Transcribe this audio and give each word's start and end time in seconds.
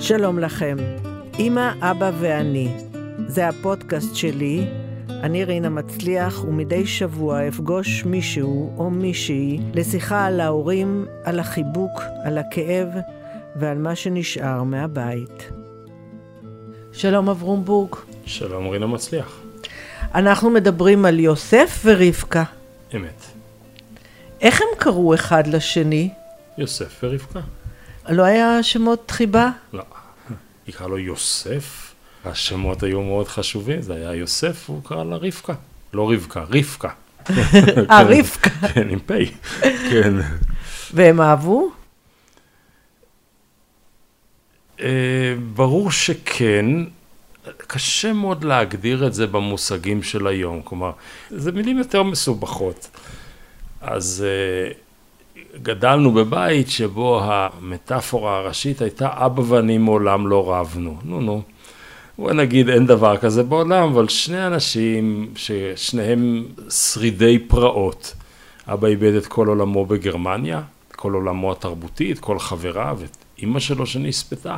שלום 0.00 0.38
לכם, 0.38 0.76
אמא, 1.38 1.72
אבא 1.80 2.10
ואני. 2.20 2.68
זה 3.26 3.48
הפודקאסט 3.48 4.14
שלי, 4.14 4.66
אני 5.08 5.44
רינה 5.44 5.68
מצליח, 5.68 6.44
ומדי 6.44 6.86
שבוע 6.86 7.48
אפגוש 7.48 8.04
מישהו 8.04 8.74
או 8.78 8.90
מישהי 8.90 9.60
לשיחה 9.74 10.26
על 10.26 10.40
ההורים, 10.40 11.06
על 11.24 11.40
החיבוק, 11.40 12.02
על 12.24 12.38
הכאב 12.38 12.88
ועל 13.56 13.78
מה 13.78 13.96
שנשאר 13.96 14.62
מהבית. 14.62 15.50
שלום 16.92 17.28
אברום 17.28 17.64
בורג. 17.64 17.96
שלום 18.26 18.68
רינה 18.68 18.86
מצליח. 18.86 19.40
אנחנו 20.14 20.50
מדברים 20.50 21.04
על 21.04 21.18
יוסף 21.18 21.82
ורבקה. 21.84 22.44
אמת. 22.96 23.22
איך 24.40 24.60
הם 24.60 24.78
קראו 24.78 25.14
אחד 25.14 25.46
לשני? 25.46 26.10
יוסף 26.58 27.00
ורבקה. 27.02 27.40
לא 28.08 28.22
היה 28.22 28.62
שמות 28.62 29.10
חיבה? 29.10 29.50
לא. 29.72 29.82
יקרא 30.70 30.88
לו 30.88 30.98
יוסף, 30.98 31.94
השמות 32.24 32.82
היו 32.82 33.02
מאוד 33.02 33.28
חשובים, 33.28 33.82
זה 33.82 33.94
היה 33.94 34.14
יוסף, 34.14 34.68
הוא 34.68 34.84
קרא 34.84 35.04
לה 35.04 35.16
רבקה. 35.16 35.54
לא 35.92 36.10
רבקה, 36.12 36.44
רבקה. 36.50 36.88
אה, 37.90 38.02
רבקה. 38.02 38.50
כן, 38.74 38.88
עם 38.88 38.98
פ', 38.98 39.12
כן. 39.62 40.12
והם 40.94 41.20
אהבו? 41.20 41.70
אה, 44.80 45.34
ברור 45.54 45.90
שכן, 45.90 46.66
קשה 47.56 48.12
מאוד 48.12 48.44
להגדיר 48.44 49.06
את 49.06 49.14
זה 49.14 49.26
במושגים 49.26 50.02
של 50.02 50.26
היום, 50.26 50.62
כלומר, 50.62 50.92
זה 51.30 51.52
מילים 51.52 51.78
יותר 51.78 52.02
מסובכות. 52.02 52.88
אז 53.80 54.24
אה, 54.26 54.72
גדלנו 55.62 56.12
בבית 56.12 56.70
שבו 56.70 57.20
המטאפורה 57.24 58.36
הראשית 58.36 58.82
הייתה 58.82 59.08
אבא 59.12 59.42
ואני 59.48 59.78
מעולם 59.78 60.26
לא 60.26 60.54
רבנו. 60.54 60.96
נו 61.04 61.20
נו. 61.20 61.42
בוא 62.18 62.32
נגיד 62.32 62.68
אין 62.68 62.86
דבר 62.86 63.16
כזה 63.16 63.42
בעולם, 63.42 63.88
אבל 63.88 64.08
שני 64.08 64.46
אנשים 64.46 65.32
ששניהם 65.36 66.44
שרידי 66.70 67.38
פרעות. 67.38 68.14
אבא 68.66 68.88
איבד 68.88 69.14
את 69.14 69.26
כל 69.26 69.48
עולמו 69.48 69.86
בגרמניה, 69.86 70.62
כל 70.96 71.12
עולמו 71.14 71.52
התרבותי, 71.52 72.12
את 72.12 72.18
כל 72.18 72.38
חבריו, 72.38 72.98
את 73.04 73.16
אימא 73.38 73.60
שלו 73.60 73.86
שנספתה. 73.86 74.56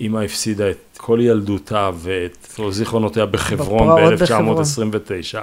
אימא 0.00 0.18
הפסידה 0.18 0.70
את 0.70 0.98
כל 0.98 1.18
ילדותה 1.22 1.90
ואת 1.94 2.60
זיכרונותיה 2.70 3.26
בחברון 3.26 3.88
ב-1929. 3.88 5.38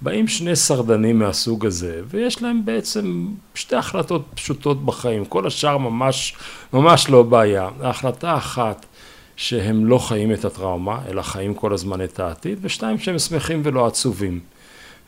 באים 0.00 0.28
שני 0.28 0.56
שרדנים 0.56 1.18
מהסוג 1.18 1.66
הזה, 1.66 2.00
ויש 2.06 2.42
להם 2.42 2.64
בעצם 2.64 3.28
שתי 3.54 3.76
החלטות 3.76 4.24
פשוטות 4.34 4.84
בחיים. 4.84 5.24
כל 5.24 5.46
השאר 5.46 5.78
ממש, 5.78 6.34
ממש 6.72 7.10
לא 7.10 7.22
בעיה. 7.22 7.68
ההחלטה 7.80 8.36
אחת, 8.36 8.86
שהם 9.36 9.86
לא 9.86 9.98
חיים 9.98 10.32
את 10.32 10.44
הטראומה, 10.44 10.98
אלא 11.08 11.22
חיים 11.22 11.54
כל 11.54 11.72
הזמן 11.72 12.04
את 12.04 12.20
העתיד, 12.20 12.58
ושתיים, 12.62 12.98
שהם 12.98 13.18
שמחים 13.18 13.60
ולא 13.64 13.86
עצובים. 13.86 14.40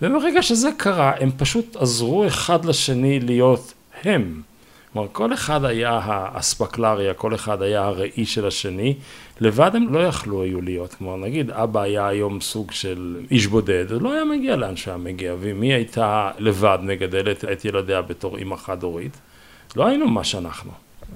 וברגע 0.02 0.42
שזה 0.42 0.68
קרה, 0.76 1.12
הם 1.20 1.30
פשוט 1.36 1.76
עזרו 1.76 2.26
אחד 2.26 2.64
לשני 2.64 3.20
להיות 3.20 3.74
הם. 4.02 4.42
כלומר, 4.92 5.08
כל 5.12 5.34
אחד 5.34 5.64
היה 5.64 6.00
האספקלריה, 6.04 7.14
כל 7.14 7.34
אחד 7.34 7.62
היה 7.62 7.82
הראי 7.82 8.26
של 8.26 8.46
השני, 8.46 8.94
לבד 9.40 9.70
הם 9.74 9.94
לא 9.94 9.98
יכלו 9.98 10.42
היו 10.42 10.60
להיות. 10.60 10.94
כלומר, 10.94 11.16
נגיד, 11.16 11.50
אבא 11.50 11.80
היה 11.80 12.08
היום 12.08 12.40
סוג 12.40 12.70
של 12.70 13.16
איש 13.30 13.46
בודד, 13.46 13.92
אז 13.92 14.02
לא 14.02 14.12
היה 14.12 14.24
מגיע 14.24 14.56
לאן 14.56 14.76
שהיה 14.76 14.96
מגיע, 14.96 15.34
ואם 15.40 15.62
היא 15.62 15.72
הייתה 15.72 16.30
לבד 16.38 16.78
מגדלת 16.82 17.44
את 17.44 17.64
ילדיה 17.64 18.02
בתור 18.02 18.36
אימא 18.36 18.56
חד-הורית, 18.56 19.16
לא 19.76 19.86
היינו 19.86 20.08
מה 20.08 20.24
שאנחנו. 20.24 20.70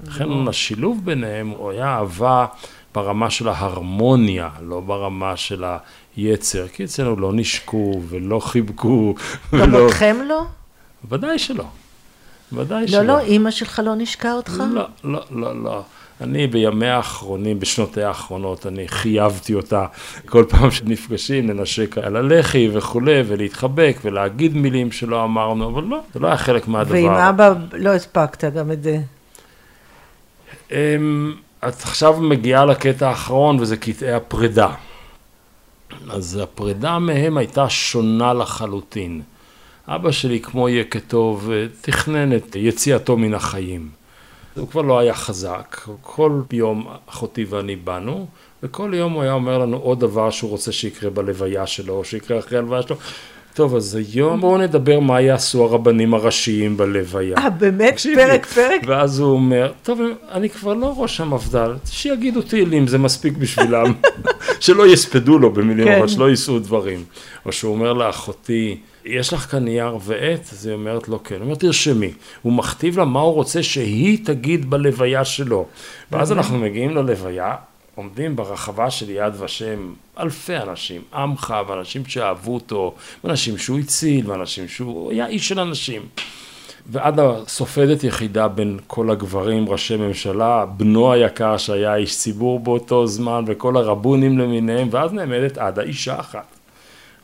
לכן. 0.06 0.48
השילוב 0.48 1.00
ביניהם 1.04 1.48
הוא 1.48 1.70
היה 1.70 1.86
אהבה 1.86 2.46
ברמה 2.94 3.30
של 3.30 3.48
ההרמוניה, 3.48 4.50
לא 4.60 4.80
ברמה 4.80 5.36
של 5.36 5.64
היצר, 6.16 6.68
כי 6.68 6.84
אצלנו 6.84 7.16
לא 7.16 7.32
נשקו 7.32 8.02
ולא 8.08 8.40
חיבקו. 8.40 9.14
גם 9.52 9.74
ולא... 9.74 9.86
אתכם 9.86 10.16
לא? 10.28 10.44
ודאי 11.08 11.38
שלא. 11.38 11.64
ודאי 12.52 12.80
לא, 12.80 12.86
שלא. 12.86 13.02
לא, 13.02 13.06
לא, 13.06 13.20
אימא 13.20 13.50
שלך 13.50 13.80
לא 13.84 13.94
נשקה 13.94 14.32
אותך? 14.32 14.62
לא, 14.72 14.84
לא, 15.04 15.20
לא, 15.30 15.64
לא. 15.64 15.82
אני 16.20 16.46
בימי 16.46 16.86
האחרונים, 16.86 17.60
בשנותיה 17.60 18.08
האחרונות, 18.08 18.66
אני 18.66 18.88
חייבתי 18.88 19.54
אותה 19.54 19.86
כל 20.26 20.44
פעם 20.48 20.70
שנפגשים, 20.70 21.48
לנשק 21.48 21.98
על 21.98 22.16
הלחי 22.16 22.68
וכולי, 22.72 23.22
ולהתחבק 23.26 23.96
ולהגיד 24.04 24.56
מילים 24.56 24.92
שלא 24.92 25.24
אמרנו, 25.24 25.68
אבל 25.68 25.82
לא, 25.82 26.00
זה 26.14 26.20
לא 26.20 26.26
היה 26.26 26.36
חלק 26.36 26.68
מהדבר. 26.68 26.94
ועם 26.94 27.10
אבא 27.10 27.52
לא 27.72 27.90
הספקת 27.90 28.52
גם 28.52 28.72
את 28.72 28.82
זה. 28.82 28.98
אמ, 30.70 31.34
את 31.68 31.82
עכשיו 31.82 32.20
מגיעה 32.20 32.64
לקטע 32.64 33.08
האחרון, 33.08 33.60
וזה 33.60 33.76
קטעי 33.76 34.12
הפרידה. 34.12 34.68
אז 36.10 36.40
הפרידה 36.42 36.98
מהם 36.98 37.36
הייתה 37.36 37.68
שונה 37.68 38.32
לחלוטין. 38.32 39.22
אבא 39.88 40.10
שלי, 40.10 40.40
כמו 40.40 40.68
יקטוב, 40.68 41.50
תכנן 41.80 42.36
את 42.36 42.56
יציאתו 42.56 43.16
מן 43.16 43.34
החיים. 43.34 43.88
הוא 44.56 44.68
כבר 44.68 44.82
לא 44.82 44.98
היה 44.98 45.14
חזק, 45.14 45.80
כל 46.00 46.40
יום 46.52 46.86
אחותי 47.06 47.44
ואני 47.44 47.76
באנו, 47.76 48.26
וכל 48.62 48.92
יום 48.94 49.12
הוא 49.12 49.22
היה 49.22 49.32
אומר 49.32 49.58
לנו 49.58 49.76
עוד 49.76 50.00
דבר 50.00 50.30
שהוא 50.30 50.50
רוצה 50.50 50.72
שיקרה 50.72 51.10
בלוויה 51.10 51.66
שלו, 51.66 51.94
או 51.94 52.04
שיקרה 52.04 52.38
אחרי 52.38 52.58
הלוויה 52.58 52.82
שלו. 52.82 52.96
טוב, 53.54 53.74
אז 53.74 53.94
היום 53.94 54.40
בואו 54.40 54.58
נדבר 54.58 55.00
מה 55.00 55.20
יעשו 55.20 55.64
הרבנים 55.64 56.14
הראשיים 56.14 56.76
בלוויה. 56.76 57.36
אה, 57.38 57.50
באמת? 57.50 58.00
פרק, 58.14 58.46
פרק? 58.46 58.80
ואז 58.86 59.18
הוא 59.18 59.32
אומר, 59.32 59.72
טוב, 59.82 60.00
אני 60.30 60.48
כבר 60.48 60.74
לא 60.74 60.94
ראש 60.96 61.20
המפד"ל, 61.20 61.74
שיגידו 61.90 62.42
תהילים, 62.42 62.86
זה 62.86 62.98
מספיק 62.98 63.36
בשבילם. 63.36 63.92
שלא 64.60 64.86
יספדו 64.86 65.38
לו 65.38 65.52
במילים, 65.52 65.86
כן. 65.86 65.98
אבל 65.98 66.08
שלא 66.08 66.30
יישאו 66.30 66.58
דברים. 66.58 67.04
או 67.46 67.52
שהוא 67.52 67.74
אומר 67.74 67.92
לאחותי, 67.92 68.78
יש 69.06 69.32
לך 69.32 69.40
כאן 69.40 69.64
נייר 69.64 69.98
ועט? 70.00 70.52
אז 70.52 70.66
היא 70.66 70.74
אומרת 70.74 71.08
לו, 71.08 71.22
כן. 71.24 71.34
היא 71.34 71.42
אומרת, 71.42 71.60
תרשמי. 71.60 72.12
הוא 72.42 72.52
מכתיב 72.52 72.98
לה 72.98 73.04
מה 73.04 73.20
הוא 73.20 73.34
רוצה 73.34 73.62
שהיא 73.62 74.18
תגיד 74.24 74.70
בלוויה 74.70 75.24
שלו. 75.24 75.66
ואז 76.12 76.32
אנחנו 76.32 76.58
מגיעים 76.58 76.96
ללוויה, 76.96 77.54
עומדים 77.94 78.36
ברחבה 78.36 78.90
של 78.90 79.10
יד 79.10 79.40
ושם 79.40 79.92
אלפי 80.18 80.56
אנשים, 80.56 81.02
עמך, 81.14 81.54
ואנשים 81.68 82.06
שאהבו 82.06 82.54
אותו, 82.54 82.94
ואנשים 83.24 83.58
שהוא 83.58 83.78
הציל, 83.78 84.30
ואנשים 84.30 84.68
שהוא 84.68 85.12
היה 85.12 85.26
איש 85.26 85.48
של 85.48 85.60
אנשים. 85.60 86.02
ועד 86.90 87.20
הסופדת 87.20 88.04
יחידה 88.04 88.48
בין 88.48 88.78
כל 88.86 89.10
הגברים, 89.10 89.68
ראשי 89.68 89.96
ממשלה, 89.96 90.66
בנו 90.66 91.12
היקר 91.12 91.56
שהיה 91.56 91.96
איש 91.96 92.16
ציבור 92.18 92.60
באותו 92.60 93.06
זמן, 93.06 93.44
וכל 93.46 93.76
הרבונים 93.76 94.38
למיניהם, 94.38 94.88
ואז 94.90 95.12
נעמדת 95.12 95.58
עד 95.58 95.78
האישה 95.78 96.20
אחת. 96.20 96.55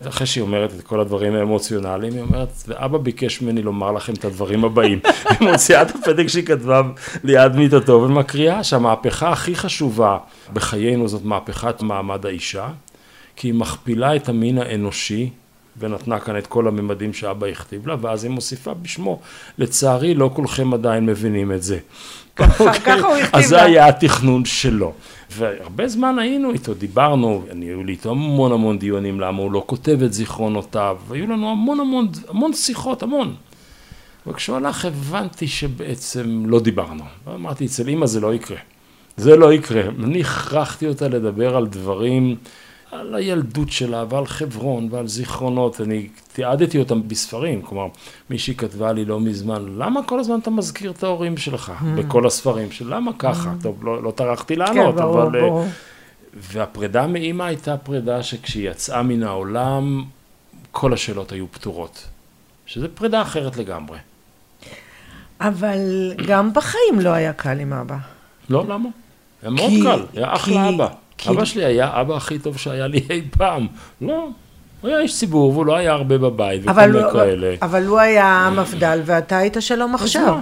אחרי 0.06 0.26
שהיא 0.26 0.42
אומרת 0.42 0.72
את 0.78 0.82
כל 0.82 1.00
הדברים 1.00 1.34
האמוציונליים, 1.34 2.12
היא 2.12 2.22
אומרת, 2.22 2.48
ואבא 2.68 2.98
ביקש 2.98 3.42
ממני 3.42 3.62
לומר 3.62 3.92
לכם 3.92 4.12
את 4.12 4.24
הדברים 4.24 4.64
הבאים. 4.64 5.00
היא 5.30 5.48
מוציאה 5.48 5.82
את 5.82 5.90
הפתק 5.90 6.26
שהיא 6.26 6.44
כתבה 6.44 6.82
ליד 7.24 7.56
מיטתו 7.56 7.92
ומקריאה 7.92 8.64
שהמהפכה 8.64 9.32
הכי 9.32 9.54
חשובה 9.54 10.18
בחיינו 10.52 11.08
זאת 11.08 11.24
מהפכת 11.24 11.82
מעמד 11.82 12.26
האישה, 12.26 12.68
כי 13.36 13.48
היא 13.48 13.54
מכפילה 13.54 14.16
את 14.16 14.28
המין 14.28 14.58
האנושי 14.58 15.30
ונתנה 15.78 16.20
כאן 16.20 16.38
את 16.38 16.46
כל 16.46 16.68
הממדים 16.68 17.12
שאבא 17.12 17.46
הכתיב 17.46 17.86
לה, 17.86 17.96
ואז 18.00 18.24
היא 18.24 18.30
מוסיפה 18.30 18.74
בשמו, 18.74 19.20
לצערי 19.58 20.14
לא 20.14 20.30
כולכם 20.34 20.74
עדיין 20.74 21.06
מבינים 21.06 21.52
את 21.52 21.62
זה. 21.62 21.78
ככה 22.36 22.64
הוא 22.64 22.68
הכתיב 22.70 22.94
לה. 23.06 23.28
אז 23.32 23.48
זה 23.48 23.62
היה 23.62 23.88
התכנון 23.88 24.44
שלו. 24.44 24.92
והרבה 25.30 25.88
זמן 25.88 26.18
היינו 26.18 26.52
איתו, 26.52 26.74
דיברנו, 26.74 27.44
היו 27.60 27.84
לי 27.84 27.92
איתו 27.92 28.10
המון 28.10 28.52
המון 28.52 28.78
דיונים 28.78 29.20
למה 29.20 29.42
הוא 29.42 29.52
לא 29.52 29.62
כותב 29.66 30.02
את 30.02 30.12
זיכרונותיו, 30.12 30.96
והיו 31.08 31.26
לנו 31.26 31.50
המון 31.50 31.80
המון, 31.80 32.08
המון 32.28 32.52
שיחות, 32.52 33.02
המון. 33.02 33.34
וכשהוא 34.26 34.56
הלך 34.56 34.84
הבנתי 34.84 35.48
שבעצם 35.48 36.42
לא 36.46 36.60
דיברנו. 36.60 37.04
אמרתי, 37.34 37.66
אצל 37.66 37.88
אימא 37.88 38.06
זה 38.06 38.20
לא 38.20 38.34
יקרה. 38.34 38.56
זה 39.16 39.36
לא 39.36 39.52
יקרה. 39.52 39.82
אני 40.04 40.20
הכרחתי 40.20 40.88
אותה 40.88 41.08
לדבר 41.08 41.56
על 41.56 41.66
דברים 41.66 42.36
על 42.92 43.14
הילדות 43.14 43.70
שלה 43.70 44.04
ועל 44.08 44.26
חברון 44.26 44.88
ועל 44.90 45.08
זיכרונות, 45.08 45.80
אני 45.80 46.08
תיעדתי 46.32 46.78
אותם 46.78 47.08
בספרים, 47.08 47.62
כלומר 47.62 47.86
מישהי 48.30 48.54
כתבה 48.54 48.92
לי 48.92 49.04
לא 49.04 49.20
מזמן, 49.20 49.64
למה 49.78 50.02
כל 50.02 50.20
הזמן 50.20 50.38
אתה 50.38 50.50
מזכיר 50.50 50.90
את 50.90 51.02
ההורים 51.02 51.36
שלך 51.36 51.68
mm. 51.68 51.84
בכל 51.96 52.26
הספרים, 52.26 52.72
של 52.72 52.94
למה 52.94 53.10
ככה, 53.18 53.52
mm. 53.58 53.62
טוב 53.62 53.84
לא, 53.84 54.02
לא 54.02 54.10
טרחתי 54.10 54.56
לענות, 54.56 54.96
כן, 54.96 55.02
אבל... 55.02 55.40
ברור. 55.40 55.66
והפרידה 56.34 57.06
מאימא 57.06 57.42
הייתה 57.42 57.76
פרידה 57.76 58.22
שכשהיא 58.22 58.70
יצאה 58.70 59.02
מן 59.02 59.22
העולם, 59.22 60.04
כל 60.70 60.92
השאלות 60.92 61.32
היו 61.32 61.46
פתורות, 61.50 62.04
שזה 62.66 62.88
פרידה 62.88 63.22
אחרת 63.22 63.56
לגמרי. 63.56 63.98
אבל 65.40 66.12
גם 66.26 66.52
בחיים 66.52 67.00
לא 67.00 67.08
היה 67.10 67.32
קל 67.32 67.60
עם 67.60 67.72
אבא. 67.72 67.96
לא, 68.50 68.64
למה? 68.68 68.88
היה 69.42 69.50
מאוד 69.50 69.72
קל, 69.82 70.02
היה 70.14 70.34
אחלה 70.34 70.68
אבא. 70.68 70.88
אבא 71.30 71.44
שלי 71.44 71.64
היה 71.64 72.00
אבא 72.00 72.16
הכי 72.16 72.38
טוב 72.38 72.58
שהיה 72.58 72.86
לי 72.86 73.00
אי 73.10 73.22
פעם. 73.38 73.66
לא, 74.00 74.28
הוא 74.80 74.90
היה 74.90 75.00
איש 75.00 75.18
ציבור 75.18 75.52
והוא 75.52 75.66
לא 75.66 75.76
היה 75.76 75.92
הרבה 75.92 76.18
בבית 76.18 76.62
וכל 76.62 76.86
מיני 76.86 77.12
כאלה. 77.12 77.54
אבל 77.62 77.86
הוא 77.86 77.98
היה 77.98 78.26
המפד"ל 78.26 79.00
ואתה 79.04 79.38
היית 79.38 79.56
שלום 79.60 79.94
עכשיו. 79.94 80.38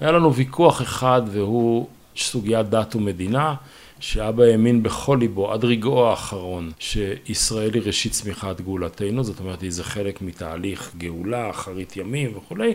היה 0.00 0.12
לנו 0.12 0.34
ויכוח 0.34 0.82
אחד 0.82 1.22
והוא 1.26 1.86
סוגיית 2.16 2.68
דת 2.70 2.96
ומדינה, 2.96 3.54
שאבא 4.00 4.44
האמין 4.44 4.82
בכל 4.82 5.16
ליבו, 5.20 5.52
עד 5.52 5.64
רגעו 5.64 6.06
האחרון, 6.06 6.70
שישראל 6.78 7.74
היא 7.74 7.82
ראשית 7.86 8.12
צמיחת 8.12 8.60
גאולתנו, 8.60 9.24
זאת 9.24 9.40
אומרת, 9.40 9.58
זה 9.68 9.84
חלק 9.84 10.22
מתהליך 10.22 10.90
גאולה, 10.98 11.50
אחרית 11.50 11.96
ימים 11.96 12.36
וכולי, 12.36 12.74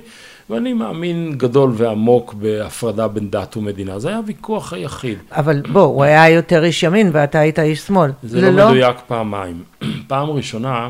ואני 0.50 0.74
מאמין 0.74 1.34
גדול 1.38 1.72
ועמוק 1.74 2.34
בהפרדה 2.34 3.08
בין 3.08 3.30
דת 3.30 3.58
ומדינה. 3.58 4.00
זה 4.00 4.08
היה 4.08 4.18
הוויכוח 4.18 4.74
היחיד. 4.74 5.18
אבל 5.32 5.62
בוא, 5.72 5.82
הוא 5.82 6.04
היה 6.04 6.30
יותר 6.30 6.64
איש 6.64 6.84
ימין 6.84 7.10
ואתה 7.14 7.40
היית 7.40 7.60
איש 7.60 7.80
שמאל. 7.80 8.12
זה 8.24 8.42
לא, 8.42 8.50
לא 8.50 8.68
מדויק 8.68 8.98
פעמיים. 9.08 9.64
פעם 10.08 10.30
ראשונה, 10.30 10.90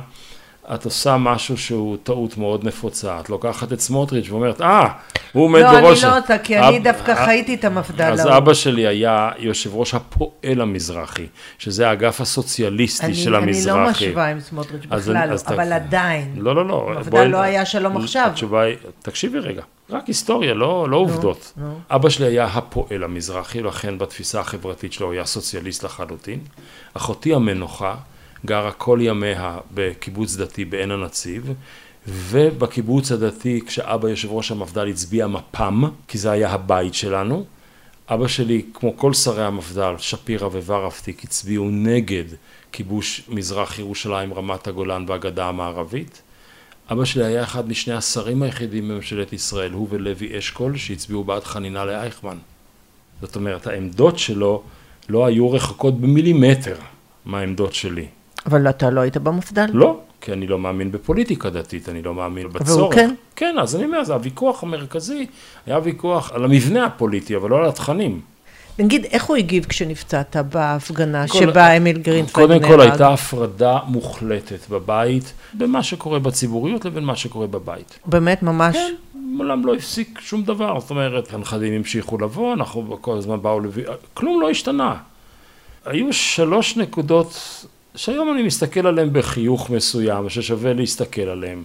את 0.74 0.86
עושה 0.86 1.18
משהו 1.18 1.58
שהוא 1.58 1.98
טעות 2.04 2.38
מאוד 2.38 2.68
נפוצה. 2.68 3.20
את 3.20 3.30
לוקחת 3.30 3.74
את 3.74 3.80
סמוטריץ' 3.80 4.30
ואומרת, 4.30 4.62
אה, 4.62 4.88
הוא 5.32 5.44
עומד 5.44 5.62
לא, 5.62 5.72
בראש... 5.72 6.04
לא, 6.04 6.10
אני 6.10 6.16
לא 6.16 6.22
רוצה, 6.22 6.38
כי 6.38 6.60
אני 6.60 6.80
דווקא 6.80 7.26
חייתי 7.26 7.54
את 7.54 7.66
המפד"ל. 7.66 8.12
אז 8.12 8.28
אבא 8.28 8.54
שלי 8.54 8.88
היה 8.88 9.32
יושב 9.38 9.76
ראש 9.76 9.94
הפועל 9.94 10.62
המזרחי, 10.62 11.28
שזה 11.58 11.90
האגף 11.90 12.22
הסוציאליסטי 12.22 13.06
אני, 13.06 13.16
של 13.16 13.36
המזרחי. 13.36 13.72
אני 13.72 13.86
לא 13.86 13.92
משווה 13.92 14.28
עם 14.28 14.40
סמוטריץ' 14.40 14.86
בכלל, 14.86 15.30
לא, 15.30 15.36
אבל 15.48 15.70
ת... 15.70 15.72
עדיין. 15.72 16.34
לא, 16.38 16.56
לא, 16.56 16.68
לא. 16.68 16.92
המפד"ל 16.96 17.24
לא 17.24 17.38
היה 17.38 17.66
שלום 17.66 17.98
עכשיו. 17.98 18.30
התשובה 18.32 18.62
היא, 18.62 18.76
תקשיבי 19.02 19.40
רגע, 19.40 19.64
רק 19.90 20.08
היסטוריה, 20.08 20.54
לא, 20.54 20.90
לא 20.90 20.98
עובדות. 20.98 21.54
נו. 21.58 21.80
אבא 21.90 22.10
שלי 22.10 22.26
היה 22.26 22.46
הפועל 22.46 23.04
המזרחי, 23.04 23.62
לכן 23.62 23.98
בתפיסה 23.98 24.40
החברתית 24.40 24.94
שלו 24.94 25.06
הוא 25.06 25.14
היה 25.14 25.26
סוציאליסט 25.26 25.84
לחלוטין. 25.84 26.40
אחותי 26.94 27.34
המנוחה, 27.34 27.96
גרה 28.46 28.72
כל 28.72 29.00
ימיה 29.02 29.58
בקיבוץ 29.74 30.36
דתי 30.36 30.66
בעין 30.66 30.92
הנציב, 30.92 31.54
ובקיבוץ 32.08 33.12
הדתי, 33.12 33.62
כשאבא 33.68 34.10
יושב 34.10 34.32
ראש 34.32 34.52
המפד"ל 34.52 34.88
הצביע 34.88 35.28
מפ"ם, 35.28 35.84
כי 36.08 36.18
זה 36.18 36.32
היה 36.32 36.50
הבית 36.50 36.94
שלנו, 36.94 37.46
אבא 38.10 38.28
שלי, 38.28 38.66
כמו 38.74 38.98
כל 38.98 39.14
שרי 39.14 39.46
המפד"ל, 39.46 39.96
שפירא 39.98 40.48
וורפטיק, 40.48 41.24
הצביעו 41.24 41.70
נגד 41.72 42.24
כיבוש 42.72 43.24
מזרח 43.30 43.80
ירושלים, 43.80 44.34
רמת 44.34 44.68
הגולן 44.68 45.06
והגדה 45.08 45.48
המערבית. 45.48 46.22
אבא 46.92 47.06
שלי 47.06 47.26
היה 47.26 47.44
אחד 47.44 47.70
משני 47.70 47.94
השרים 47.94 48.44
היחידים 48.44 48.88
בממשלת 48.88 49.34
ישראל, 49.34 49.72
הוא 49.72 49.88
ולוי 49.90 50.38
אשכול, 50.38 50.78
שהצביעו 50.78 51.24
בעד 51.24 51.44
חנינה 51.44 51.86
לאייכמן. 51.86 52.38
זאת 53.22 53.36
אומרת, 53.36 53.68
העמדות 53.68 54.20
שלו 54.20 54.64
לא 55.10 55.26
היו 55.26 55.52
רחוקות 55.52 56.02
במילימטר 56.02 56.76
מהעמדות 57.26 57.74
שלי. 57.74 58.08
אבל 58.46 58.70
אתה 58.70 58.90
לא 58.90 59.02
היית 59.02 59.18
במפד"ל? 59.18 59.66
לא, 59.74 60.00
כי 60.22 60.34
אני 60.34 60.48
לא 60.48 60.60
מאמין 60.60 60.92
בפוליטיקה 60.92 61.50
דתית, 61.50 61.90
אני 61.90 62.02
לא 62.02 62.14
מאמין 62.14 62.50
בצורך. 62.50 62.70
והוא 62.70 62.92
כן? 62.92 63.14
כן, 63.36 63.56
אז 63.62 63.76
אני 63.76 63.86
אומר, 63.86 64.04
זה 64.04 64.14
הוויכוח 64.14 64.64
המרכזי, 64.64 65.26
היה 65.66 65.80
ויכוח 65.84 66.32
על 66.32 66.44
המבנה 66.44 66.86
הפוליטי, 66.86 67.36
אבל 67.36 67.50
לא 67.50 67.58
על 67.58 67.66
התכנים. 67.66 68.22
נגיד, 68.80 69.06
איך 69.06 69.24
הוא 69.24 69.38
הגיב 69.38 69.66
כשנפצעת 69.66 70.36
בהפגנה 70.36 71.28
שבה 71.28 71.78
אמיל 71.78 71.98
גרינצווייג 71.98 72.50
קודם 72.50 72.68
כל 72.68 72.82
הייתה 72.82 73.14
הפרדה 73.14 73.80
מוחלטת 73.88 74.70
בבית, 74.70 75.34
בין 75.54 75.70
מה 75.70 75.84
שקורה 75.84 76.20
בציבוריות 76.20 76.86
לבין 76.86 77.04
מה 77.04 77.16
שקורה 77.16 77.48
בבית. 77.48 78.00
באמת, 78.06 78.44
ממש? 78.44 78.76
כן, 78.76 78.94
מעולם 79.14 79.66
לא 79.66 79.76
הפסיק 79.76 80.20
שום 80.22 80.44
דבר, 80.44 80.80
זאת 80.80 80.90
אומרת, 80.90 81.34
הנכדים 81.34 81.74
המשיכו 81.74 82.18
לבוא, 82.18 82.54
אנחנו 82.54 82.98
כל 83.02 83.18
הזמן 83.18 83.42
באו 83.42 83.60
לב... 83.60 83.78
כלום 84.14 84.42
לא 84.42 84.50
השתנה. 84.50 84.96
היו 85.86 86.14
שלוש 86.14 86.78
נקודות 86.78 87.66
שהיום 87.96 88.34
אני 88.34 88.44
מסתכל 88.44 88.88
עליהן 88.88 89.10
בחיוך 89.14 89.70
מסוים, 89.70 90.30
ששווה 90.30 90.74
להסתכל 90.74 91.22
עליהן. 91.22 91.64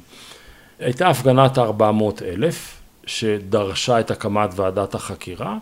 הייתה 0.78 1.08
הפגנת 1.08 1.58
400 1.58 2.22
אלף, 2.22 2.80
שדרשה 3.06 4.00
את 4.00 4.10
הקמת 4.10 4.50
ועדת 4.56 4.94
החקירה, 4.94 5.58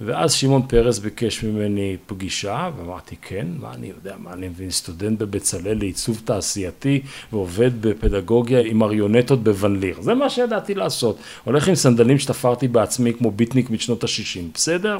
ואז 0.00 0.32
שמעון 0.32 0.62
פרס 0.68 0.98
ביקש 0.98 1.44
ממני 1.44 1.96
פגישה, 2.06 2.70
ואמרתי 2.76 3.16
כן, 3.22 3.46
מה 3.60 3.74
אני 3.74 3.86
יודע, 3.86 4.14
מה 4.18 4.32
אני 4.32 4.48
מבין, 4.48 4.70
סטודנט 4.70 5.18
בבצלאל 5.18 5.78
לעיצוב 5.78 6.22
תעשייתי 6.24 7.00
ועובד 7.32 7.70
בפדגוגיה 7.80 8.60
עם 8.60 8.78
מריונטות 8.78 9.44
בוון 9.44 9.80
ליר, 9.80 10.00
זה 10.00 10.14
מה 10.14 10.30
שידעתי 10.30 10.74
לעשות, 10.74 11.18
הולך 11.44 11.68
עם 11.68 11.74
סנדלים 11.74 12.18
שתפרתי 12.18 12.68
בעצמי 12.68 13.14
כמו 13.14 13.30
ביטניק 13.30 13.70
משנות 13.70 14.04
ה-60, 14.04 14.40
בסדר? 14.54 14.98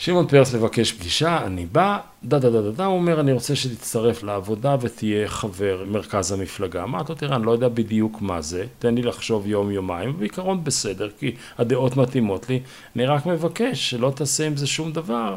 שמעון 0.00 0.26
פרס 0.26 0.54
מבקש 0.54 0.92
פגישה, 0.92 1.46
אני 1.46 1.66
בא, 1.66 1.98
דה 2.24 2.38
דה 2.38 2.50
דה 2.50 2.62
דה 2.62 2.70
דה, 2.70 2.84
הוא 2.84 2.96
אומר 2.96 3.20
אני 3.20 3.32
רוצה 3.32 3.56
שתצטרף 3.56 4.22
לעבודה 4.22 4.76
ותהיה 4.80 5.28
חבר 5.28 5.84
מרכז 5.88 6.32
המפלגה. 6.32 6.82
אמרתי 6.82 7.12
לו 7.12 7.18
תראה 7.18 7.36
אני 7.36 7.46
לא 7.46 7.50
יודע 7.50 7.68
בדיוק 7.68 8.20
מה 8.20 8.40
זה, 8.40 8.66
תן 8.78 8.94
לי 8.94 9.02
לחשוב 9.02 9.46
יום 9.46 9.70
יומיים, 9.70 10.18
בעיקרון 10.18 10.64
בסדר 10.64 11.08
כי 11.18 11.34
הדעות 11.58 11.96
מתאימות 11.96 12.48
לי, 12.48 12.60
אני 12.96 13.06
רק 13.06 13.26
מבקש 13.26 13.90
שלא 13.90 14.12
תעשה 14.16 14.46
עם 14.46 14.56
זה 14.56 14.66
שום 14.66 14.92
דבר 14.92 15.36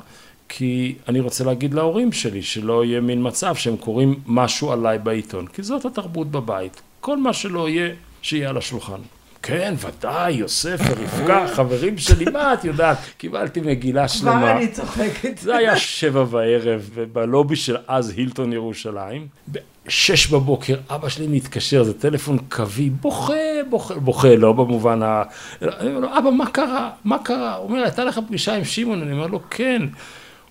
כי 0.49 0.95
אני 1.07 1.19
רוצה 1.19 1.43
להגיד 1.43 1.73
להורים 1.73 2.11
שלי 2.11 2.41
שלא 2.41 2.85
יהיה 2.85 3.01
מין 3.01 3.27
מצב 3.27 3.55
שהם 3.55 3.77
קוראים 3.77 4.19
משהו 4.25 4.71
עליי 4.71 4.99
בעיתון, 4.99 5.47
כי 5.47 5.63
זאת 5.63 5.85
התרבות 5.85 6.31
בבית, 6.31 6.81
כל 6.99 7.17
מה 7.17 7.33
שלא 7.33 7.69
יהיה, 7.69 7.93
שיהיה 8.21 8.49
על 8.49 8.57
השולחן. 8.57 9.01
כן, 9.43 9.73
ודאי, 9.77 10.33
יוסף 10.33 10.79
ורבקה, 10.87 11.47
חברים 11.47 11.97
שלי, 11.97 12.25
מה 12.25 12.53
את 12.53 12.65
יודעת? 12.65 12.97
קיבלתי 13.17 13.61
מגילה 13.61 14.07
שלמה. 14.07 14.39
כבר 14.39 14.51
אני 14.51 14.67
צוחקת. 14.67 15.37
זה 15.37 15.55
היה 15.55 15.77
שבע 15.77 16.23
בערב, 16.23 16.89
בלובי 17.13 17.55
של 17.55 17.77
אז 17.87 18.09
הילטון 18.09 18.53
ירושלים. 18.53 19.27
בשש 19.47 20.27
בבוקר, 20.27 20.75
אבא 20.89 21.09
שלי 21.09 21.27
מתקשר, 21.27 21.83
זה 21.83 21.93
טלפון 21.99 22.37
קווי, 22.49 22.89
בוכה, 22.89 23.33
בוכה, 23.69 23.93
בוכה, 23.93 24.35
לא 24.35 24.53
במובן 24.53 25.03
ה... 25.03 25.23
אני 25.61 25.89
אומר 25.89 25.99
לו, 25.99 26.17
אבא, 26.17 26.29
מה 26.29 26.45
קרה? 26.49 26.89
מה 27.05 27.17
קרה? 27.23 27.55
הוא 27.55 27.69
אומר, 27.69 27.83
הייתה 27.83 28.03
לך 28.03 28.19
פגישה 28.27 28.55
עם 28.55 28.65
שמעון? 28.65 29.01
אני 29.01 29.11
אומר 29.11 29.27
לו, 29.27 29.39
כן. 29.49 29.81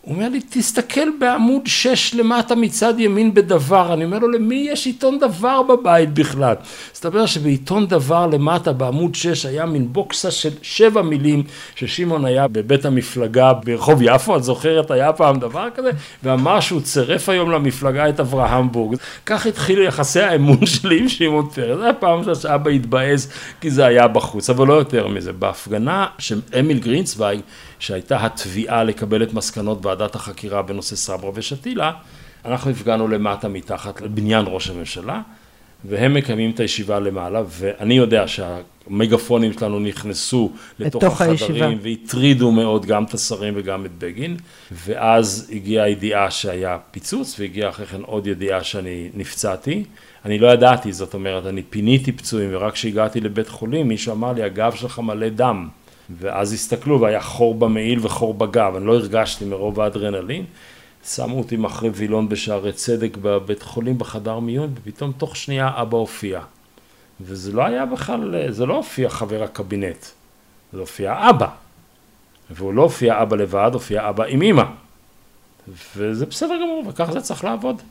הוא 0.03 0.15
אומר 0.15 0.29
לי, 0.29 0.41
תסתכל 0.51 1.09
בעמוד 1.21 1.63
6 1.67 2.15
למטה 2.15 2.55
מצד 2.55 2.95
ימין 2.99 3.35
בדבר. 3.35 3.93
אני 3.93 4.05
אומר 4.05 4.19
לו, 4.19 4.29
למי 4.29 4.67
יש 4.71 4.87
עיתון 4.87 5.19
דבר 5.19 5.63
בבית 5.63 6.15
בכלל? 6.15 6.55
מסתבר 6.93 7.27
שבעיתון 7.27 7.87
דבר 7.87 8.27
למטה 8.27 8.73
בעמוד 8.73 9.15
6 9.15 9.47
היה 9.47 9.67
מין 9.67 9.93
בוקסה 9.93 10.31
של 10.31 10.51
שבע 10.63 11.03
מילים, 11.03 11.43
ששמעון 11.75 12.25
היה 12.25 12.49
בבית 12.49 12.85
המפלגה 12.85 13.53
ברחוב 13.53 14.03
יפו, 14.03 14.37
את 14.37 14.43
זוכרת, 14.43 14.91
היה 14.91 15.13
פעם 15.13 15.39
דבר 15.39 15.69
כזה, 15.75 15.91
ואמר 16.23 16.61
שהוא 16.61 16.81
צירף 16.81 17.29
היום 17.29 17.51
למפלגה 17.51 18.09
את 18.09 18.21
אברהמבורג. 18.21 18.97
כך 19.27 19.47
התחילו 19.47 19.83
יחסי 19.83 20.21
האמון 20.21 20.67
שלי 20.73 20.99
עם 20.99 21.09
שמעון 21.09 21.49
פרס. 21.55 21.79
זו 21.79 21.87
הפעם 21.89 22.23
שאבא 22.35 22.71
התבאס, 22.71 23.29
כי 23.61 23.71
זה 23.71 23.87
היה 23.87 24.09
בחוץ, 24.09 24.51
אבל 24.51 24.67
לא 24.67 24.75
יותר 24.75 25.09
מזה. 25.09 25.33
בהפגנה 25.33 26.07
של 26.19 26.41
אמיל 26.59 26.79
גרינצוויג, 26.79 27.41
שהייתה 27.83 28.27
התביעה 28.27 28.85
לקבל 28.85 29.23
את 29.23 29.35
מסקנות 29.35 29.87
ועדת 29.87 30.15
החקירה 30.15 30.63
בנושא 30.63 30.97
סברה 30.97 31.31
ושתילה, 31.35 31.93
אנחנו 32.45 32.71
הפגענו 32.71 33.09
למטה 33.09 33.49
מתחת 33.49 34.01
לבניין 34.01 34.45
ראש 34.49 34.71
הממשלה, 34.71 35.21
והם 35.85 36.15
מקיימים 36.15 36.51
את 36.51 36.61
הישיבה 36.61 37.01
למעלה, 37.01 37.43
ואני 37.49 37.95
יודע 37.95 38.25
שהמגפונים 38.29 39.53
שלנו 39.53 39.81
נכנסו 39.81 40.53
לתוך 40.79 41.05
החדרים, 41.05 41.31
הישיבה. 41.31 41.69
והטרידו 41.83 42.53
מאוד 42.53 42.87
גם 42.87 43.05
את 43.05 43.15
השרים 43.15 43.55
וגם 43.57 43.87
את 43.87 43.91
בגין, 43.99 44.37
ואז 44.73 45.51
הגיעה 45.53 45.85
הידיעה 45.85 46.31
שהיה 46.31 46.79
פיצוץ, 46.91 47.41
והגיעה 47.41 47.71
אחרי 47.71 47.87
כן 47.87 48.01
עוד 48.03 48.27
ידיעה 48.27 48.65
שאני 48.65 49.09
נפצעתי. 49.15 49.85
אני 50.25 50.39
לא 50.39 50.47
ידעתי, 50.53 50.93
זאת 50.93 51.15
אומרת, 51.15 51.47
אני 51.47 51.63
פיניתי 51.63 52.13
פצועים, 52.13 52.51
ורק 52.53 52.73
כשהגעתי 52.73 53.21
לבית 53.21 53.49
חולים, 53.49 53.89
מישהו 53.89 54.13
אמר 54.13 54.33
לי, 54.33 54.43
הגב 54.43 54.73
שלך 54.75 54.99
מלא 54.99 55.29
דם. 55.29 55.69
ואז 56.11 56.53
הסתכלו 56.53 57.01
והיה 57.01 57.21
חור 57.21 57.55
במעיל 57.55 57.99
וחור 58.03 58.35
בגב, 58.35 58.77
אני 58.77 58.87
לא 58.87 58.95
הרגשתי 58.95 59.45
מרוב 59.45 59.81
האדרנלין, 59.81 60.45
שמו 61.07 61.39
אותי 61.39 61.57
מאחורי 61.57 61.91
וילון 61.95 62.29
בשערי 62.29 62.73
צדק 62.73 63.17
בבית 63.23 63.63
חולים 63.63 63.99
בחדר 63.99 64.39
מיון, 64.39 64.75
ופתאום 64.75 65.13
תוך 65.13 65.37
שנייה 65.37 65.71
אבא 65.75 65.97
הופיע. 65.97 66.41
וזה 67.21 67.53
לא 67.53 67.65
היה 67.65 67.87
בכלל, 67.87 68.51
זה 68.53 68.67
לא 68.67 68.77
הופיע 68.77 69.09
חבר 69.09 69.43
הקבינט, 69.43 70.07
זה 70.73 70.81
הופיע 70.81 71.31
אבא. 71.31 71.49
והוא 72.51 72.75
לא 72.75 72.83
הופיע 72.83 73.23
אבא 73.23 73.37
לבד, 73.37 73.71
הופיע 73.73 74.09
אבא 74.09 74.25
עם 74.25 74.43
אמא. 74.43 74.65
וזה 75.97 76.27
בסדר 76.27 76.55
גמור, 76.55 76.85
וככה 76.89 77.13
זה 77.13 77.21
צריך 77.21 77.45
לעבוד. 77.45 77.83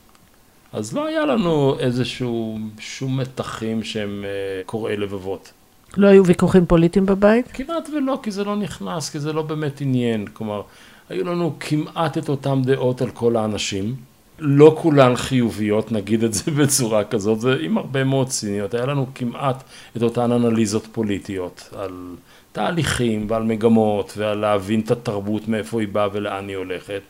אז 0.74 0.94
לא 0.94 1.06
היה 1.06 1.26
לנו 1.26 1.80
איזשהו, 1.80 2.58
שום 2.80 3.20
מתחים 3.20 3.84
שהם 3.84 4.26
uh, 4.26 4.66
קורעי 4.66 4.98
לבבות. 4.98 5.52
לא 5.98 6.08
היו 6.08 6.26
ויכוחים 6.26 6.66
פוליטיים 6.66 7.06
בבית? 7.06 7.52
כמעט 7.54 7.90
ולא, 7.98 8.20
כי 8.24 8.32
זה 8.32 8.44
לא 8.44 8.56
נכנס, 8.56 9.10
כי 9.10 9.20
זה 9.20 9.34
לא 9.34 9.42
באמת 9.42 9.82
עניין. 9.82 10.26
כלומר, 10.34 10.62
היו 11.10 11.26
לנו 11.26 11.54
כמעט 11.60 12.18
את 12.18 12.30
אותן 12.30 12.62
דעות 12.62 13.02
על 13.02 13.10
כל 13.10 13.36
האנשים. 13.36 13.96
לא 14.40 14.76
כולן 14.82 15.16
חיוביות, 15.16 15.92
נגיד 15.92 16.24
את 16.24 16.34
זה 16.34 16.52
בצורה 16.62 17.04
כזאת, 17.04 17.42
זה 17.42 17.56
עם 17.62 17.78
הרבה 17.78 18.04
מאוד 18.04 18.28
ציניות. 18.28 18.74
היה 18.74 18.86
לנו 18.86 19.06
כמעט 19.16 19.64
את 19.98 20.04
אותן 20.04 20.32
אנליזות 20.32 20.88
פוליטיות 20.92 21.70
על 21.76 22.16
תהליכים 22.52 23.26
ועל 23.30 23.44
מגמות 23.44 24.14
ועל 24.18 24.38
להבין 24.38 24.80
את 24.80 24.92
התרבות, 24.92 25.48
מאיפה 25.48 25.82
היא 25.82 25.88
באה 25.88 26.08
ולאן 26.14 26.48
היא 26.48 26.58
הולכת. 26.58 27.02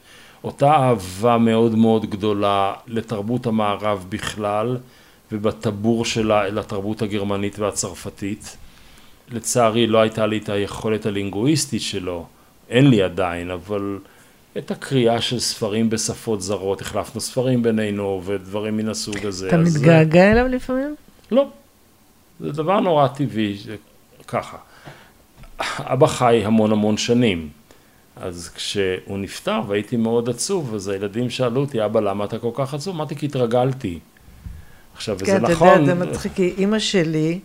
אותה 0.43 0.71
אהבה 0.71 1.37
מאוד 1.37 1.75
מאוד 1.75 2.05
גדולה 2.09 2.73
לתרבות 2.87 3.47
המערב 3.47 4.05
בכלל, 4.09 4.77
ובטבור 5.31 6.05
שלה 6.05 6.45
אל 6.45 6.59
התרבות 6.59 7.01
הגרמנית 7.01 7.59
והצרפתית. 7.59 8.57
לצערי 9.31 9.87
לא 9.87 10.01
הייתה 10.01 10.25
לי 10.25 10.37
את 10.37 10.49
היכולת 10.49 11.05
הלינגואיסטית 11.05 11.81
שלו, 11.81 12.25
אין 12.69 12.89
לי 12.89 13.03
עדיין, 13.03 13.51
אבל 13.51 13.99
את 14.57 14.71
הקריאה 14.71 15.21
של 15.21 15.39
ספרים 15.39 15.89
בשפות 15.89 16.41
זרות, 16.41 16.81
החלפנו 16.81 17.21
ספרים 17.21 17.63
בינינו 17.63 18.21
ודברים 18.25 18.77
מן 18.77 18.89
הסוג 18.89 19.25
הזה. 19.25 19.47
אתה 19.47 19.57
מתגעגע 19.57 20.31
אליו 20.31 20.47
לפעמים? 20.47 20.95
לא. 21.31 21.47
זה 22.39 22.51
דבר 22.51 22.79
נורא 22.79 23.07
טבעי, 23.07 23.57
זה 23.57 23.75
ככה. 24.27 24.57
אבא 25.79 26.07
חי 26.07 26.41
המון 26.45 26.71
המון 26.71 26.97
שנים. 26.97 27.49
אז 28.15 28.51
כשהוא 28.55 29.17
נפטר 29.17 29.61
והייתי 29.67 29.97
מאוד 29.97 30.29
עצוב, 30.29 30.75
אז 30.75 30.87
הילדים 30.87 31.29
שאלו 31.29 31.61
אותי, 31.61 31.85
אבא, 31.85 31.99
למה 31.99 32.25
אתה 32.25 32.39
כל 32.39 32.51
כך 32.53 32.73
עצוב? 32.73 32.95
אמרתי, 32.95 33.15
כי 33.15 33.25
התרגלתי. 33.25 33.99
עכשיו, 34.95 35.17
כן, 35.17 35.23
וזה 35.23 35.39
נכון... 35.39 35.67
כן, 35.67 35.73
אתה 35.73 35.91
יודע, 35.91 35.95
זה 35.95 36.11
מצחיק, 36.11 36.33
כי 36.33 36.53
אימא 36.57 36.79
שלי, 36.79 37.39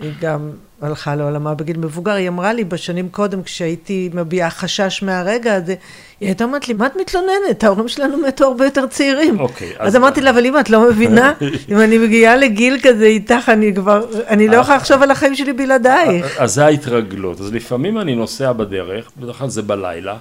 היא 0.00 0.12
גם 0.20 0.50
הלכה 0.80 1.14
לעולמה 1.14 1.54
בגיל 1.54 1.78
מבוגר, 1.78 2.12
היא 2.12 2.28
אמרה 2.28 2.52
לי 2.52 2.64
בשנים 2.64 3.08
קודם, 3.08 3.42
כשהייתי 3.42 4.10
מביעה 4.14 4.50
חשש 4.50 5.02
מהרגע 5.02 5.54
הזה, 5.54 5.74
היא 6.20 6.28
הייתה 6.28 6.44
אומרת 6.44 6.68
לי, 6.68 6.74
מה 6.74 6.86
את 6.86 6.96
מתלוננת? 7.00 7.64
ההורים 7.64 7.88
שלנו 7.88 8.18
מתו 8.18 8.44
הרבה 8.44 8.64
יותר 8.64 8.86
צעירים. 8.86 9.40
אוקיי. 9.40 9.72
אז, 9.78 9.88
אז 9.88 9.96
אמרתי 9.96 10.20
לה, 10.20 10.30
אבל 10.30 10.46
אמא, 10.46 10.60
את 10.60 10.70
לא 10.70 10.88
מבינה? 10.88 11.32
אם 11.70 11.80
אני 11.80 11.98
מגיעה 11.98 12.36
לגיל 12.36 12.78
כזה 12.82 13.04
איתך, 13.04 13.48
אני 13.48 13.74
כבר, 13.74 14.06
אני 14.28 14.48
לא 14.48 14.56
יכולה 14.56 14.76
לחשוב 14.76 15.02
על 15.02 15.10
החיים 15.10 15.34
שלי 15.34 15.52
בלעדייך. 15.52 16.40
אז 16.40 16.54
זה 16.54 16.64
ההתרגלות. 16.64 17.40
אז 17.40 17.52
לפעמים 17.52 17.98
אני 17.98 18.14
נוסע 18.14 18.52
בדרך, 18.52 19.10
בדרך 19.16 19.38
כלל 19.38 19.48
זה 19.48 19.62
בלילה. 19.62 20.16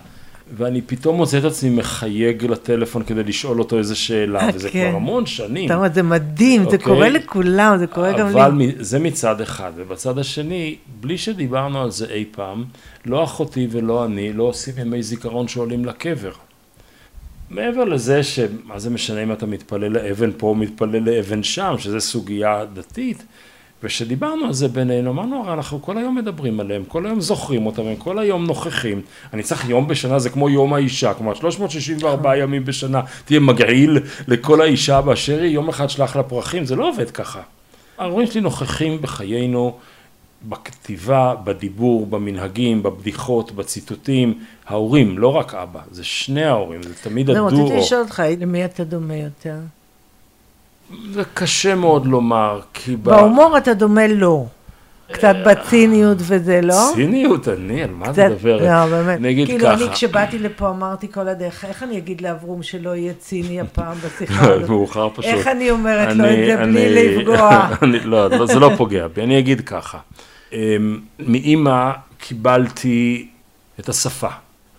ואני 0.51 0.81
פתאום 0.81 1.17
מוצא 1.17 1.37
את 1.37 1.43
עצמי 1.43 1.69
מחייג 1.69 2.45
לטלפון 2.45 3.03
כדי 3.03 3.23
לשאול 3.23 3.59
אותו 3.59 3.77
איזה 3.77 3.95
שאלה, 3.95 4.39
אה, 4.39 4.49
וזה 4.53 4.69
כבר 4.69 4.79
כן. 4.79 4.91
המון 4.95 5.25
שנים. 5.25 5.65
אתה 5.65 5.75
אומר, 5.75 5.87
זה 5.93 6.03
מדהים, 6.03 6.61
זה 6.61 6.65
אוקיי? 6.65 6.79
קורה 6.79 7.09
לכולם, 7.09 7.77
זה 7.77 7.87
קורה 7.87 8.11
גם 8.11 8.27
לי. 8.27 8.33
אבל 8.33 8.61
זה 8.79 8.99
מצד 8.99 9.41
אחד, 9.41 9.71
ובצד 9.75 10.17
השני, 10.17 10.75
בלי 10.99 11.17
שדיברנו 11.17 11.81
על 11.81 11.91
זה 11.91 12.05
אי 12.09 12.25
פעם, 12.31 12.63
לא 13.05 13.23
אחותי 13.23 13.67
ולא 13.71 14.05
אני 14.05 14.33
לא 14.33 14.43
עושים 14.43 14.73
ימי 14.77 15.03
זיכרון 15.03 15.47
שעולים 15.47 15.85
לקבר. 15.85 16.31
מעבר 17.49 17.83
לזה 17.83 18.23
שמה 18.23 18.79
זה 18.79 18.89
משנה 18.89 19.23
אם 19.23 19.31
אתה 19.31 19.45
מתפלל 19.45 19.91
לאבן 19.91 20.31
פה 20.37 20.47
או 20.47 20.55
מתפלל 20.55 21.09
לאבן 21.09 21.43
שם, 21.43 21.75
שזה 21.77 21.99
סוגיה 21.99 22.65
דתית, 22.73 23.23
וכשדיברנו 23.83 24.45
על 24.45 24.53
זה 24.53 24.67
בינינו, 24.67 25.11
אמרנו, 25.11 25.43
הרי 25.43 25.53
אנחנו 25.53 25.81
כל 25.81 25.97
היום 25.97 26.15
מדברים 26.15 26.59
עליהם, 26.59 26.83
כל 26.87 27.05
היום 27.05 27.21
זוכרים 27.21 27.65
אותם, 27.65 27.81
הם 27.81 27.95
כל 27.95 28.19
היום 28.19 28.45
נוכחים. 28.45 29.01
אני 29.33 29.43
צריך 29.43 29.69
יום 29.69 29.87
בשנה, 29.87 30.19
זה 30.19 30.29
כמו 30.29 30.49
יום 30.49 30.73
האישה, 30.73 31.13
כלומר 31.13 31.33
364 31.33 32.37
ימים 32.37 32.65
בשנה, 32.65 33.01
תהיה 33.25 33.39
מגעיל 33.39 33.99
לכל 34.27 34.61
האישה 34.61 35.01
באשר 35.01 35.39
היא, 35.41 35.51
יום 35.51 35.69
אחד 35.69 35.89
שלח 35.89 36.15
לה 36.15 36.23
פרחים, 36.23 36.65
זה 36.65 36.75
לא 36.75 36.89
עובד 36.89 37.11
ככה. 37.11 37.41
ההורים 37.97 38.27
שלי 38.27 38.41
נוכחים 38.41 39.01
בחיינו, 39.01 39.77
בכתיבה, 40.49 41.35
בדיבור, 41.43 42.05
במנהגים, 42.05 42.83
בבדיחות, 42.83 43.51
בציטוטים, 43.51 44.39
ההורים, 44.67 45.17
לא 45.17 45.35
רק 45.35 45.53
אבא, 45.53 45.79
זה 45.91 46.03
שני 46.03 46.43
ההורים, 46.43 46.83
זה 46.83 46.93
תמיד 47.03 47.29
הדורו. 47.29 47.49
לא, 47.49 47.63
רציתי 47.63 47.79
לשאול 47.79 48.01
אותך, 48.01 48.23
למי 48.39 48.65
אתה 48.65 48.83
דומה 48.83 49.15
יותר? 49.15 49.55
זה 51.11 51.23
קשה 51.33 51.75
מאוד 51.75 52.05
לומר, 52.05 52.61
כי... 52.73 52.95
בהומור 52.95 53.57
אתה 53.57 53.73
דומה 53.73 54.07
לו. 54.07 54.47
קצת 55.11 55.35
בציניות 55.45 56.17
וזה, 56.21 56.61
לא? 56.61 56.91
ציניות? 56.95 57.47
אני, 57.47 57.83
על 57.83 57.89
מה 57.91 58.09
אתה 58.11 58.29
מדברת? 58.29 58.61
לא, 58.61 58.85
באמת. 58.85 59.19
נגיד 59.21 59.47
ככה. 59.47 59.57
כאילו, 59.57 59.71
אני 59.71 59.93
כשבאתי 59.93 60.39
לפה 60.39 60.69
אמרתי 60.69 61.11
כל 61.11 61.27
הדרך, 61.27 61.65
איך 61.65 61.83
אני 61.83 61.97
אגיד 61.97 62.21
לאברום 62.21 62.63
שלא 62.63 62.95
יהיה 62.95 63.13
ציני 63.13 63.61
הפעם 63.61 63.97
בשיחה 64.05 64.53
הזאת? 64.53 64.69
מאוחר 64.69 65.09
פשוט. 65.09 65.25
איך 65.25 65.47
אני 65.47 65.71
אומרת 65.71 66.15
לו 66.15 66.25
את 66.25 66.45
זה 66.45 66.57
בלי 66.57 67.17
לפגוע? 67.17 67.69
לא, 68.05 68.45
זה 68.45 68.59
לא 68.59 68.71
פוגע 68.77 69.07
בי, 69.07 69.23
אני 69.23 69.39
אגיד 69.39 69.61
ככה. 69.61 69.97
אמ, 70.53 70.99
מאימא 71.19 71.91
קיבלתי 72.17 73.27
את 73.79 73.89
השפה, 73.89 74.29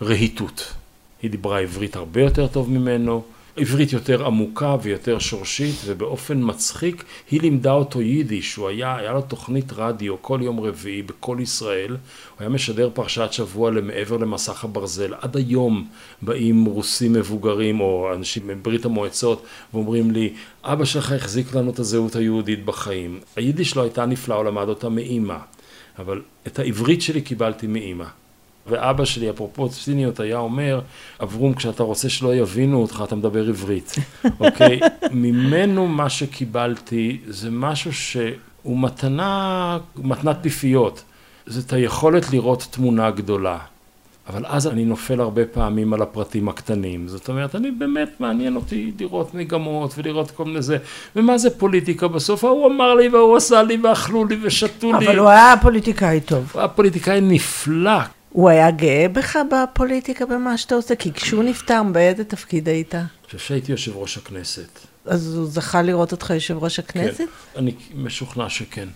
רהיטות. 0.03 0.75
היא 1.23 1.31
דיברה 1.31 1.59
עברית 1.61 1.97
הרבה 1.97 2.21
יותר 2.21 2.47
טוב 2.47 2.71
ממנו. 2.71 3.23
עברית 3.59 3.93
יותר 3.93 4.27
עמוקה 4.27 4.77
ויותר 4.83 5.19
שורשית 5.19 5.75
ובאופן 5.85 6.39
מצחיק 6.43 7.05
היא 7.31 7.41
לימדה 7.41 7.73
אותו 7.73 8.03
יידיש, 8.03 8.55
הוא 8.55 8.69
היה, 8.69 8.97
היה 8.97 9.13
לו 9.13 9.23
תוכנית 9.23 9.73
רדיו 9.73 10.23
כל 10.23 10.41
יום 10.43 10.61
רביעי 10.61 11.03
בכל 11.03 11.39
ישראל, 11.41 11.91
הוא 11.91 11.99
היה 12.39 12.49
משדר 12.49 12.91
פרשת 12.95 13.29
שבוע 13.33 13.71
למעבר 13.71 14.17
למסך 14.17 14.65
הברזל, 14.65 15.15
עד 15.21 15.37
היום 15.37 15.89
באים 16.23 16.65
רוסים 16.65 17.13
מבוגרים 17.13 17.81
או 17.81 18.15
אנשים 18.15 18.47
מברית 18.47 18.85
המועצות 18.85 19.43
ואומרים 19.75 20.11
לי 20.11 20.33
אבא 20.65 20.85
שלך 20.85 21.13
החזיק 21.13 21.55
לנו 21.55 21.71
את 21.71 21.79
הזהות 21.79 22.17
היהודית 22.17 22.65
בחיים, 22.65 23.21
היידיש 23.37 23.77
לא 23.77 23.83
הייתה 23.83 24.07
נפלאה, 24.07 24.37
הוא 24.37 24.45
למד 24.45 24.69
אותה 24.69 24.89
מאימא, 24.89 25.37
אבל 25.99 26.23
את 26.47 26.59
העברית 26.59 27.03
שלי 27.03 27.21
קיבלתי 27.21 27.67
מאימא 27.67 28.05
ואבא 28.69 29.05
שלי, 29.05 29.31
אפרופו 29.31 29.69
ציניות, 29.69 30.21
היה 30.21 30.39
אומר, 30.39 30.81
אברום, 31.23 31.55
כשאתה 31.55 31.83
רוצה 31.83 32.09
שלא 32.09 32.35
יבינו 32.35 32.83
אותך, 32.83 33.03
אתה 33.05 33.17
מדבר 33.17 33.49
עברית, 33.49 33.95
אוקיי? 34.41 34.81
ממנו 35.11 35.87
מה 35.87 36.11
שקיבלתי 36.11 37.21
זה 37.27 37.51
משהו 37.51 37.93
שהוא 37.93 38.79
מתנה, 38.79 39.79
מתנת 39.97 40.37
פיפיות. 40.43 41.03
זה 41.47 41.61
את 41.67 41.73
היכולת 41.73 42.31
לראות 42.31 42.67
תמונה 42.71 43.11
גדולה. 43.11 43.59
אבל 44.29 44.45
אז 44.47 44.67
אני 44.67 44.85
נופל 44.85 45.21
הרבה 45.21 45.45
פעמים 45.45 45.95
על 45.95 46.03
הפרטים 46.03 46.49
הקטנים. 46.49 47.09
זאת 47.09 47.29
אומרת, 47.29 47.55
אני 47.55 47.71
באמת 47.71 48.21
מעניין 48.21 48.57
אותי 48.57 48.93
לראות 49.01 49.35
מגמות 49.35 49.95
ולראות 49.99 50.31
כל 50.31 50.45
מיני 50.45 50.63
זה. 50.63 50.79
ומה 51.17 51.39
זה 51.39 51.51
פוליטיקה 51.51 52.09
בסוף? 52.09 52.45
ההוא 52.45 52.67
אמר 52.67 52.95
לי 52.95 53.09
והוא 53.09 53.37
עשה 53.37 53.63
לי 53.63 53.79
ואכלו 53.83 54.25
לי 54.25 54.39
ושתו 54.43 54.93
לי. 54.93 55.07
אבל 55.07 55.19
הוא 55.19 55.29
היה 55.29 55.55
פוליטיקאי 55.63 56.21
טוב. 56.21 56.51
הוא 56.53 56.61
היה 56.61 56.69
פוליטיקאי 56.69 57.21
נפלא. 57.21 58.01
הוא 58.33 58.49
היה 58.49 58.71
גאה 58.71 59.07
בך 59.13 59.39
בפוליטיקה, 59.51 60.27
במה 60.27 60.59
שאתה 60.59 60.75
עושה? 60.75 60.95
כי 60.95 61.13
כשהוא 61.13 61.43
נפטר, 61.45 61.83
באיזה 61.93 62.25
תפקיד 62.25 62.69
היית? 62.69 62.95
אני 62.95 63.05
חושב 63.25 63.39
שהייתי 63.39 63.73
יושב 63.73 63.97
ראש 63.97 64.19
הכנסת. 64.19 64.79
אז 65.05 65.35
הוא 65.35 65.47
זכה 65.47 65.83
לראות 65.83 66.13
אותך 66.13 66.31
יושב 66.31 66.59
ראש 66.65 66.79
הכנסת? 66.79 67.17
כן, 67.19 67.25
אני 67.57 67.73
משוכנע 67.95 68.49
שכן. 68.49 68.89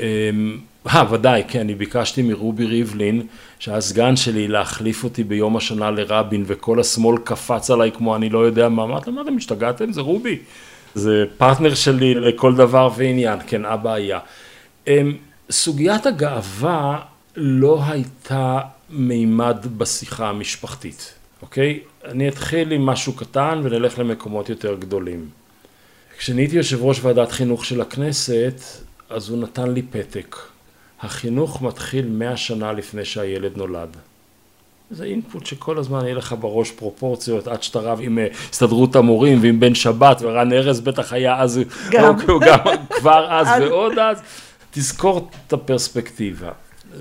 אמ, 0.00 0.58
אה, 0.86 1.12
ודאי, 1.12 1.42
כן, 1.48 1.60
אני 1.60 1.74
ביקשתי 1.74 2.22
מרובי 2.22 2.66
ריבלין, 2.66 3.22
שהיה 3.58 3.80
סגן 3.80 4.16
שלי, 4.16 4.48
להחליף 4.48 5.04
אותי 5.04 5.24
ביום 5.24 5.56
השנה 5.56 5.90
לרבין, 5.90 6.44
וכל 6.46 6.80
השמאל 6.80 7.18
קפץ 7.24 7.70
עליי 7.70 7.92
כמו 7.92 8.16
אני 8.16 8.28
לא 8.28 8.38
יודע 8.38 8.68
מה, 8.68 8.82
אמרתי, 8.82 9.10
מה 9.10 9.22
אתם 9.22 9.36
השתגעתם? 9.36 9.92
זה 9.92 10.00
רובי. 10.00 10.38
זה 10.94 11.24
פרטנר 11.38 11.74
שלי 11.74 12.14
לכל 12.14 12.54
דבר 12.54 12.88
ועניין, 12.96 13.38
כן, 13.46 13.64
אבא 13.64 13.92
היה. 13.92 14.18
אמ, 14.86 15.16
סוגיית 15.50 16.06
הגאווה 16.06 16.98
לא 17.40 17.82
הייתה 17.86 18.60
מימד 18.90 19.66
בשיחה 19.76 20.28
המשפחתית, 20.28 21.14
אוקיי? 21.42 21.80
אני 22.04 22.28
אתחיל 22.28 22.72
עם 22.72 22.86
משהו 22.86 23.12
קטן 23.12 23.60
ונלך 23.64 23.98
למקומות 23.98 24.48
יותר 24.48 24.74
גדולים. 24.74 25.28
כשנהייתי 26.18 26.56
יושב 26.56 26.82
ראש 26.82 27.00
ועדת 27.02 27.32
חינוך 27.32 27.64
של 27.64 27.80
הכנסת, 27.80 28.62
אז 29.10 29.28
הוא 29.28 29.38
נתן 29.38 29.70
לי 29.70 29.82
פתק. 29.82 30.36
החינוך 31.00 31.62
מתחיל 31.62 32.08
מאה 32.08 32.36
שנה 32.36 32.72
לפני 32.72 33.04
שהילד 33.04 33.56
נולד. 33.56 33.96
זה 34.90 35.04
אינפוט 35.04 35.46
שכל 35.46 35.78
הזמן 35.78 36.04
יהיה 36.04 36.14
לך 36.14 36.34
בראש 36.40 36.70
פרופורציות, 36.70 37.48
עד 37.48 37.62
שאתה 37.62 37.78
רב 37.78 37.98
עם 38.02 38.18
אה, 38.18 38.26
הסתדרות 38.50 38.96
המורים 38.96 39.38
ועם 39.42 39.60
בן 39.60 39.74
שבת, 39.74 40.18
ורן 40.20 40.52
ארז 40.52 40.80
בטח 40.80 41.12
היה 41.12 41.40
אז, 41.40 41.60
גם, 41.90 42.14
הוא 42.28 42.40
גם 42.40 42.58
כבר 42.98 43.26
אז 43.30 43.62
ועוד 43.62 43.98
אז, 43.98 44.18
תזכור 44.70 45.30
את 45.46 45.52
הפרספקטיבה. 45.52 46.50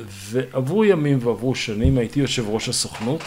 ועברו 0.07 0.85
ימים 0.85 1.19
ועברו 1.21 1.55
שנים, 1.55 1.97
הייתי 1.97 2.19
יושב 2.19 2.49
ראש 2.49 2.69
הסוכנות 2.69 3.21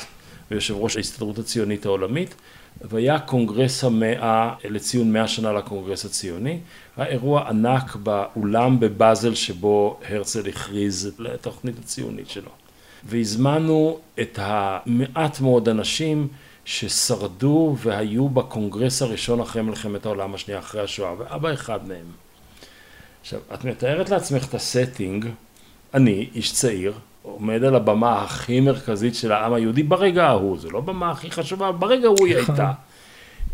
ויושב 0.50 0.74
ראש 0.76 0.96
ההסתדרות 0.96 1.38
הציונית 1.38 1.86
העולמית, 1.86 2.34
והיה 2.80 3.18
קונגרס 3.18 3.84
המאה 3.84 4.54
לציון 4.64 5.12
מאה 5.12 5.28
שנה 5.28 5.52
לקונגרס 5.52 6.04
הציוני, 6.04 6.58
היה 6.96 7.06
אירוע 7.06 7.48
ענק 7.48 7.96
באולם 7.96 8.80
בבאזל 8.80 9.34
שבו 9.34 10.00
הרצל 10.08 10.48
הכריז 10.48 11.06
את 11.06 11.26
התוכנית 11.34 11.78
הציונית 11.78 12.28
שלו. 12.30 12.50
והזמנו 13.04 13.98
את 14.20 14.38
המעט 14.42 15.40
מאוד 15.40 15.68
אנשים 15.68 16.28
ששרדו 16.64 17.76
והיו 17.78 18.28
בקונגרס 18.28 19.02
הראשון 19.02 19.40
אחרי 19.40 19.62
מלחמת 19.62 20.06
העולם 20.06 20.34
השנייה, 20.34 20.60
אחרי 20.60 20.80
השואה, 20.80 21.14
ואבא 21.18 21.52
אחד 21.52 21.88
מהם. 21.88 22.06
עכשיו, 23.20 23.40
את 23.54 23.64
מתארת 23.64 24.10
לעצמך 24.10 24.44
את 24.48 24.54
ה 24.54 24.63
setting 24.63 25.26
אני, 25.94 26.28
איש 26.34 26.52
צעיר, 26.52 26.92
עומד 27.22 27.64
על 27.64 27.74
הבמה 27.74 28.22
הכי 28.22 28.60
מרכזית 28.60 29.14
של 29.14 29.32
העם 29.32 29.52
היהודי 29.52 29.82
ברגע 29.82 30.26
ההוא, 30.26 30.58
זו 30.58 30.70
לא 30.70 30.80
במה 30.80 31.10
הכי 31.10 31.30
חשובה, 31.30 31.68
אבל 31.68 31.78
ברגע 31.78 32.06
ההוא 32.06 32.26
היא 32.26 32.36
נכון. 32.36 32.54
הייתה. 32.54 32.72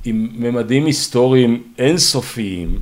עם 0.05 0.28
ממדים 0.35 0.87
היסטוריים 0.87 1.62
אינסופיים, 1.78 2.78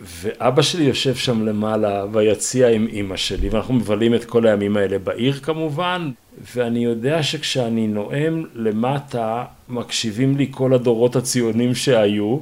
ואבא 0.00 0.62
שלי 0.62 0.84
יושב 0.84 1.14
שם 1.14 1.46
למעלה 1.46 2.06
ביציע 2.06 2.68
עם 2.68 2.86
אימא 2.86 3.16
שלי, 3.16 3.48
ואנחנו 3.48 3.74
מבלים 3.74 4.14
את 4.14 4.24
כל 4.24 4.46
הימים 4.46 4.76
האלה 4.76 4.98
בעיר 4.98 5.32
כמובן, 5.32 6.10
ואני 6.54 6.84
יודע 6.84 7.22
שכשאני 7.22 7.86
נואם 7.86 8.44
למטה, 8.54 9.44
מקשיבים 9.68 10.36
לי 10.36 10.46
כל 10.50 10.74
הדורות 10.74 11.16
הציונים 11.16 11.74
שהיו, 11.74 12.38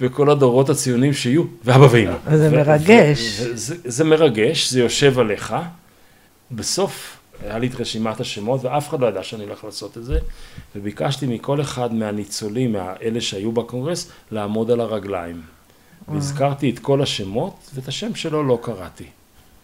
וכל 0.00 0.30
הדורות 0.30 0.70
הציונים 0.70 1.12
שיהיו, 1.12 1.42
ואבא 1.64 1.86
ואמא. 1.90 2.36
זה 2.36 2.50
מרגש. 2.50 3.18
זה, 3.54 3.76
זה 3.84 4.04
מרגש, 4.04 4.70
זה 4.70 4.80
יושב 4.80 5.18
עליך. 5.18 5.54
בסוף 6.50 7.16
היה 7.44 7.58
לי 7.58 7.66
את 7.66 7.80
רשימת 7.80 8.20
השמות 8.20 8.64
ואף 8.64 8.88
אחד 8.88 9.00
לא 9.00 9.06
ידע 9.06 9.22
שאני 9.22 9.44
הולך 9.44 9.64
לעשות 9.64 9.98
את 9.98 10.04
זה 10.04 10.18
וביקשתי 10.76 11.26
מכל 11.26 11.60
אחד 11.60 11.94
מהניצולים, 11.94 12.72
מאלה 12.72 13.20
שהיו 13.20 13.52
בקונגרס, 13.52 14.10
לעמוד 14.30 14.70
על 14.70 14.80
הרגליים. 14.80 15.42
והזכרתי 16.08 16.70
את 16.70 16.78
כל 16.78 17.02
השמות 17.02 17.70
ואת 17.74 17.88
השם 17.88 18.14
שלו 18.14 18.42
לא 18.42 18.58
קראתי. 18.62 19.06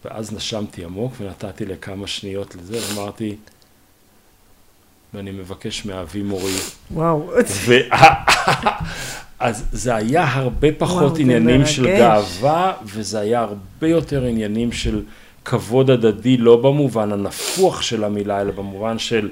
ואז 0.05 0.33
נשמתי 0.33 0.85
עמוק 0.85 1.13
ונתתי 1.21 1.67
לכמה 1.67 2.07
שניות 2.07 2.55
לזה 2.55 2.79
ואמרתי 2.81 3.37
ואני 5.15 5.31
מבקש 5.31 5.85
מאבי 5.85 6.23
מורי. 6.23 6.57
וואו. 6.91 7.31
אז 9.39 9.65
זה 9.73 9.95
היה 9.95 10.35
הרבה 10.35 10.69
פחות 10.79 11.03
וואו, 11.03 11.17
עניינים 11.17 11.67
של 11.67 11.87
גאווה, 11.87 12.73
וזה 12.85 13.21
היה 13.21 13.41
הרבה 13.41 13.89
יותר 13.89 14.25
עניינים 14.25 14.73
של 14.73 15.03
כבוד 15.45 15.91
הדדי, 15.91 16.37
לא 16.37 16.57
במובן 16.57 17.13
הנפוח 17.13 17.83
של 17.83 18.05
המילה, 18.05 18.41
אלא 18.41 18.53
במובן 18.53 18.99
של 18.99 19.31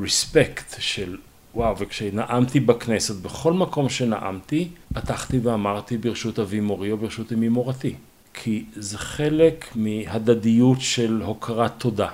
respect, 0.00 0.78
של 0.78 1.16
וואו, 1.54 1.78
וכשנאמתי 1.78 2.60
בכנסת, 2.60 3.14
בכל 3.14 3.52
מקום 3.52 3.88
שנאמתי, 3.88 4.68
פתחתי 4.94 5.38
ואמרתי 5.38 5.98
ברשות 5.98 6.38
אבי 6.38 6.60
מורי 6.60 6.92
או 6.92 6.96
ברשות 6.96 7.32
אמי 7.32 7.48
מורתי. 7.48 7.94
כי 8.34 8.64
זה 8.76 8.98
חלק 8.98 9.68
מהדדיות 9.74 10.80
של 10.80 11.22
הוקרת 11.24 11.72
תודה. 11.78 12.08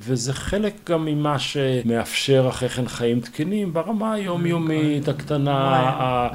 וזה 0.00 0.32
חלק 0.32 0.74
גם 0.90 1.04
ממה 1.04 1.38
שמאפשר 1.38 2.46
אחרי 2.48 2.68
כן 2.68 2.88
חיים 2.88 3.20
תקינים 3.20 3.72
ברמה 3.72 4.12
היומיומית, 4.12 5.08
הקטנה, 5.08 6.28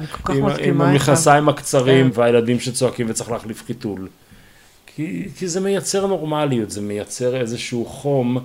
עם 0.64 0.80
המכנסיים 0.80 1.48
הקצרים 1.48 2.10
כן. 2.10 2.20
והילדים 2.20 2.60
שצועקים 2.60 3.06
וצריך 3.10 3.30
להחליף 3.30 3.64
חיתול. 3.64 4.08
כי, 4.86 5.28
כי 5.38 5.48
זה 5.48 5.60
מייצר 5.60 6.06
נורמליות, 6.06 6.70
זה 6.70 6.80
מייצר 6.80 7.36
איזשהו 7.36 7.84
חום 7.84 8.38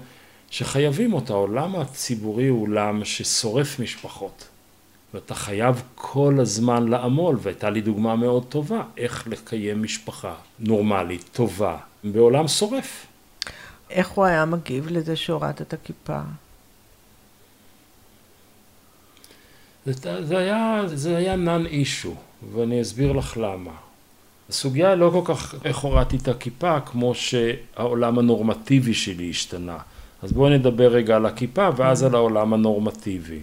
שחייבים 0.49 1.13
אותו. 1.13 1.33
העולם 1.33 1.75
הציבורי 1.75 2.47
הוא 2.47 2.61
עולם 2.61 3.05
ששורף 3.05 3.79
משפחות. 3.79 4.47
ואתה 5.13 5.35
חייב 5.35 5.81
כל 5.95 6.37
הזמן 6.39 6.87
לעמול, 6.87 7.37
והייתה 7.41 7.69
לי 7.69 7.81
דוגמה 7.81 8.15
מאוד 8.15 8.45
טובה, 8.49 8.81
איך 8.97 9.27
לקיים 9.27 9.83
משפחה 9.83 10.33
נורמלית, 10.59 11.29
טובה, 11.33 11.77
בעולם 12.03 12.47
שורף. 12.47 13.05
איך 13.89 14.09
הוא 14.09 14.25
היה 14.25 14.45
מגיב 14.45 14.87
לזה 14.87 15.15
שהורדת 15.15 15.61
את 15.61 15.73
הכיפה? 15.73 16.19
זה, 19.85 20.25
זה 20.25 20.37
היה, 20.37 20.81
זה 20.85 21.17
היה 21.17 21.35
נאן 21.35 21.65
אישו, 21.65 22.13
ואני 22.53 22.81
אסביר 22.81 23.11
לך 23.11 23.37
למה. 23.37 23.71
הסוגיה 24.49 24.95
לא 24.95 25.09
כל 25.13 25.33
כך 25.33 25.55
איך 25.65 25.77
הורדתי 25.77 26.17
את 26.17 26.27
הכיפה, 26.27 26.79
כמו 26.79 27.15
שהעולם 27.15 28.19
הנורמטיבי 28.19 28.93
שלי 28.93 29.29
השתנה. 29.29 29.77
אז 30.21 30.31
בואי 30.31 30.57
נדבר 30.57 30.87
רגע 30.87 31.15
על 31.15 31.25
הכיפה, 31.25 31.69
ואז 31.75 32.03
על 32.03 32.15
העולם 32.15 32.53
הנורמטיבי. 32.53 33.41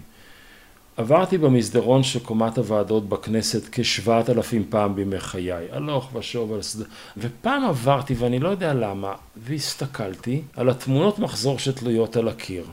עברתי 0.97 1.37
במסדרון 1.37 2.03
של 2.03 2.19
קומת 2.19 2.57
הוועדות 2.57 3.09
בכנסת 3.09 3.61
כשבעת 3.71 4.29
אלפים 4.29 4.65
פעם 4.69 4.95
בימי 4.95 5.19
חיי, 5.19 5.71
הלוך 5.71 6.15
ושוב 6.15 6.53
על 6.53 6.61
סד... 6.61 6.85
ופעם 7.17 7.65
עברתי 7.65 8.13
ואני 8.13 8.39
לא 8.39 8.49
יודע 8.49 8.73
למה, 8.73 9.13
והסתכלתי 9.35 10.41
על 10.55 10.69
התמונות 10.69 11.19
מחזור 11.19 11.59
שתלויות 11.59 12.15
על 12.15 12.27
הקיר. 12.27 12.65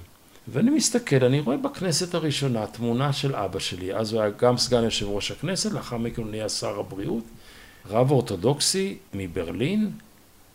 ואני 0.49 0.71
מסתכל, 0.71 1.25
אני 1.25 1.41
רואה 1.41 1.57
בכנסת 1.57 2.15
הראשונה 2.15 2.67
תמונה 2.67 3.13
של 3.13 3.35
אבא 3.35 3.59
שלי, 3.59 3.95
אז 3.95 4.13
הוא 4.13 4.21
היה 4.21 4.31
גם 4.39 4.57
סגן 4.57 4.83
יושב 4.85 5.07
ראש 5.09 5.31
הכנסת, 5.31 5.73
לאחר 5.73 5.97
מכן 5.97 6.23
הוא 6.23 6.31
נהיה 6.31 6.49
שר 6.49 6.81
הבריאות, 6.81 7.25
רב 7.91 8.11
אורתודוקסי 8.11 8.97
מברלין, 9.15 9.91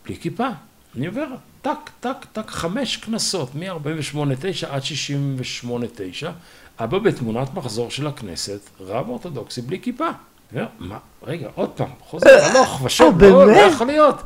בלי 0.04 0.16
כיפה. 0.16 0.48
אני 0.96 1.06
עובר 1.06 1.26
טק, 1.62 1.90
טק, 2.00 2.26
טק, 2.32 2.50
חמש 2.50 2.96
כנסות, 2.96 3.54
מ-48-9 3.54 4.66
עד 4.68 4.82
68-9, 5.64 6.26
אבא 6.84 6.98
בתמונת 6.98 7.54
מחזור 7.54 7.90
של 7.90 8.06
הכנסת, 8.06 8.60
רב 8.80 9.08
אורתודוקסי 9.08 9.62
בלי 9.62 9.80
כיפה. 9.80 10.08
מה, 10.78 10.98
רגע, 11.22 11.48
עוד 11.54 11.70
פעם, 11.70 11.88
חוזר, 12.08 12.44
הלוך 12.44 12.80
ושוב, 12.84 13.22
לא, 13.22 13.46
לא 13.46 13.56
יכול 13.56 13.86
להיות. 13.86 14.22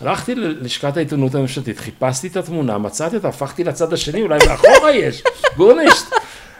הלכתי 0.00 0.34
ללשכת 0.34 0.96
העיתונות 0.96 1.34
הממשלתית, 1.34 1.78
חיפשתי 1.78 2.26
את 2.26 2.36
התמונה, 2.36 2.78
מצאתי 2.78 3.16
אותה, 3.16 3.28
הפכתי 3.28 3.64
לצד 3.64 3.92
השני, 3.92 4.22
אולי 4.22 4.38
מאחורה 4.48 4.90
יש, 4.90 5.22
גורנישט. 5.56 6.06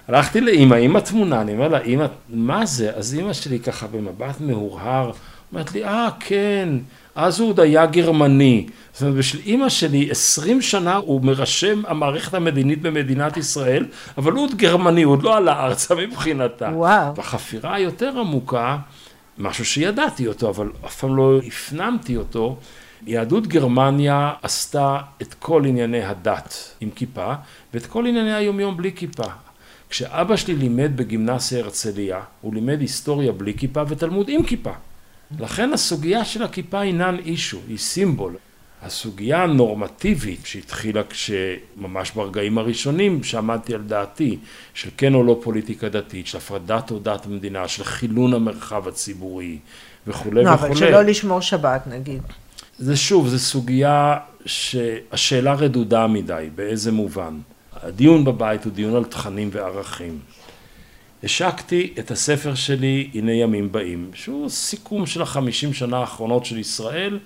הלכתי 0.09 0.41
לאימא 0.41 0.75
עם 0.75 0.97
התמונה, 0.97 1.41
אני 1.41 1.53
אומר 1.53 1.69
לה, 1.69 1.81
אימא, 1.81 2.07
מה 2.29 2.67
זה? 2.67 2.91
אז 2.95 3.15
אימא 3.15 3.33
שלי 3.33 3.61
ככה 3.61 3.87
במבט 3.87 4.41
מהורהר, 4.41 5.13
אומרת 5.53 5.73
לי, 5.73 5.85
אה, 5.85 6.09
כן, 6.21 6.69
אז 7.19 7.41
הוא 7.41 7.49
עוד 7.49 7.61
היה 7.61 7.87
גרמני. 7.87 8.67
זאת 8.93 9.03
אומרת, 9.03 9.17
בשביל 9.17 9.43
אימא 9.47 9.69
שלי, 9.69 10.11
עשרים 10.11 10.63
שנה 10.63 10.97
הוא 10.97 11.23
מרשם 11.23 11.83
המערכת 11.87 12.35
המדינית 12.35 12.83
במדינת 12.83 13.37
ישראל, 13.37 13.87
אבל 14.19 14.33
הוא 14.33 14.43
עוד 14.43 14.55
גרמני, 14.55 15.03
הוא 15.03 15.13
עוד 15.13 15.23
לא 15.23 15.37
עלה 15.37 15.65
ארצה 15.65 15.95
מבחינתה. 15.95 16.71
וואו. 16.75 17.17
והחפירה 17.17 17.75
היותר 17.75 18.19
עמוקה, 18.19 18.79
משהו 19.39 19.65
שידעתי 19.65 20.27
אותו, 20.27 20.51
אבל 20.51 20.71
אף 20.87 20.97
פעם 21.01 21.17
לא 21.17 21.41
הפנמתי 21.47 22.17
אותו, 22.17 22.57
יהדות 23.07 23.47
גרמניה 23.47 24.33
עשתה 24.43 24.99
את 25.23 25.35
כל 25.35 25.63
ענייני 25.67 26.03
הדת 26.03 26.75
עם 26.81 26.91
כיפה, 26.91 27.35
ואת 27.75 27.87
כל 27.87 28.07
ענייני 28.07 28.35
היומיום 28.35 28.77
בלי 28.77 28.93
כיפה. 28.93 29.29
כשאבא 29.91 30.37
שלי 30.37 30.55
לימד 30.55 30.97
בגימנסיה 30.97 31.59
הרצליה, 31.59 32.21
הוא 32.41 32.55
לימד 32.55 32.81
היסטוריה 32.81 33.33
בלי 33.33 33.55
כיפה 33.55 33.83
ותלמוד 33.89 34.29
עם 34.29 34.43
כיפה. 34.43 34.73
לכן 35.41 35.73
הסוגיה 35.73 36.25
של 36.25 36.43
הכיפה 36.43 36.81
היא 36.81 36.95
נאן 36.95 37.17
אישו, 37.19 37.59
היא 37.69 37.79
סימבול. 37.79 38.37
הסוגיה 38.83 39.43
הנורמטיבית 39.43 40.41
שהתחילה 40.45 41.03
כשממש 41.11 42.11
ברגעים 42.11 42.59
הראשונים 42.59 43.25
שעמדתי 43.25 43.75
על 43.75 43.83
דעתי 43.83 44.38
של 44.75 44.91
כן 44.97 45.14
או 45.14 45.25
לא 45.25 45.41
פוליטיקה 45.43 45.88
דתית, 45.88 46.27
של 46.27 46.38
הפרדת 46.38 46.87
תעודת 46.87 47.27
המדינה, 47.27 47.69
של 47.69 47.85
חילון 47.85 48.35
המרחב 48.35 48.88
הציבורי 48.88 49.59
וכולי 50.07 50.45
לא, 50.45 50.51
וכולי. 50.51 50.71
אבל 50.71 50.77
שלא 50.77 51.03
לשמור 51.03 51.41
שבת 51.41 51.87
נגיד. 51.87 52.23
זה 52.79 52.97
שוב, 52.97 53.29
זו 53.29 53.38
סוגיה 53.38 54.17
שהשאלה 54.47 55.55
רדודה 55.55 56.07
מדי, 56.07 56.49
באיזה 56.55 56.93
מובן. 56.93 57.38
הדיון 57.83 58.25
בבית 58.25 58.64
הוא 58.64 58.73
דיון 58.73 58.97
על 58.97 59.05
תכנים 59.05 59.51
וערכים. 59.53 60.19
השקתי 61.25 61.93
את 61.99 62.11
הספר 62.11 62.55
שלי 62.55 63.11
הנה 63.15 63.33
ימים 63.33 63.73
באים, 63.73 64.11
שהוא 64.15 64.49
סיכום 64.49 65.07
של 65.07 65.23
החמישים 65.23 65.73
שנה 65.73 65.99
האחרונות 65.99 66.45
של 66.45 66.59
ישראל 66.59 67.19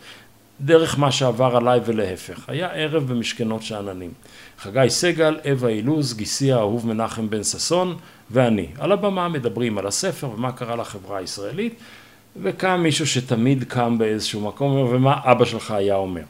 דרך 0.60 0.98
מה 0.98 1.12
שעבר 1.12 1.56
עליי 1.56 1.80
ולהפך. 1.84 2.48
היה 2.48 2.66
ערב 2.66 3.12
במשכנות 3.12 3.62
שאננים. 3.62 4.10
חגי 4.58 4.90
סגל, 4.90 5.38
אווה 5.50 5.70
אילוז, 5.70 6.16
גיסי 6.16 6.52
האהוב 6.52 6.86
מנחם 6.86 7.30
בן 7.30 7.42
ששון 7.42 7.96
ואני. 8.30 8.66
על 8.78 8.92
הבמה 8.92 9.28
מדברים 9.28 9.78
על 9.78 9.86
הספר 9.86 10.30
ומה 10.30 10.52
קרה 10.52 10.76
לחברה 10.76 11.18
הישראלית 11.18 11.74
וקם 12.42 12.80
מישהו 12.82 13.06
שתמיד 13.06 13.64
קם 13.64 13.98
באיזשהו 13.98 14.40
מקום 14.40 14.72
ומה 14.72 15.20
אבא 15.24 15.44
שלך 15.44 15.70
היה 15.70 15.96
אומר. 15.96 16.22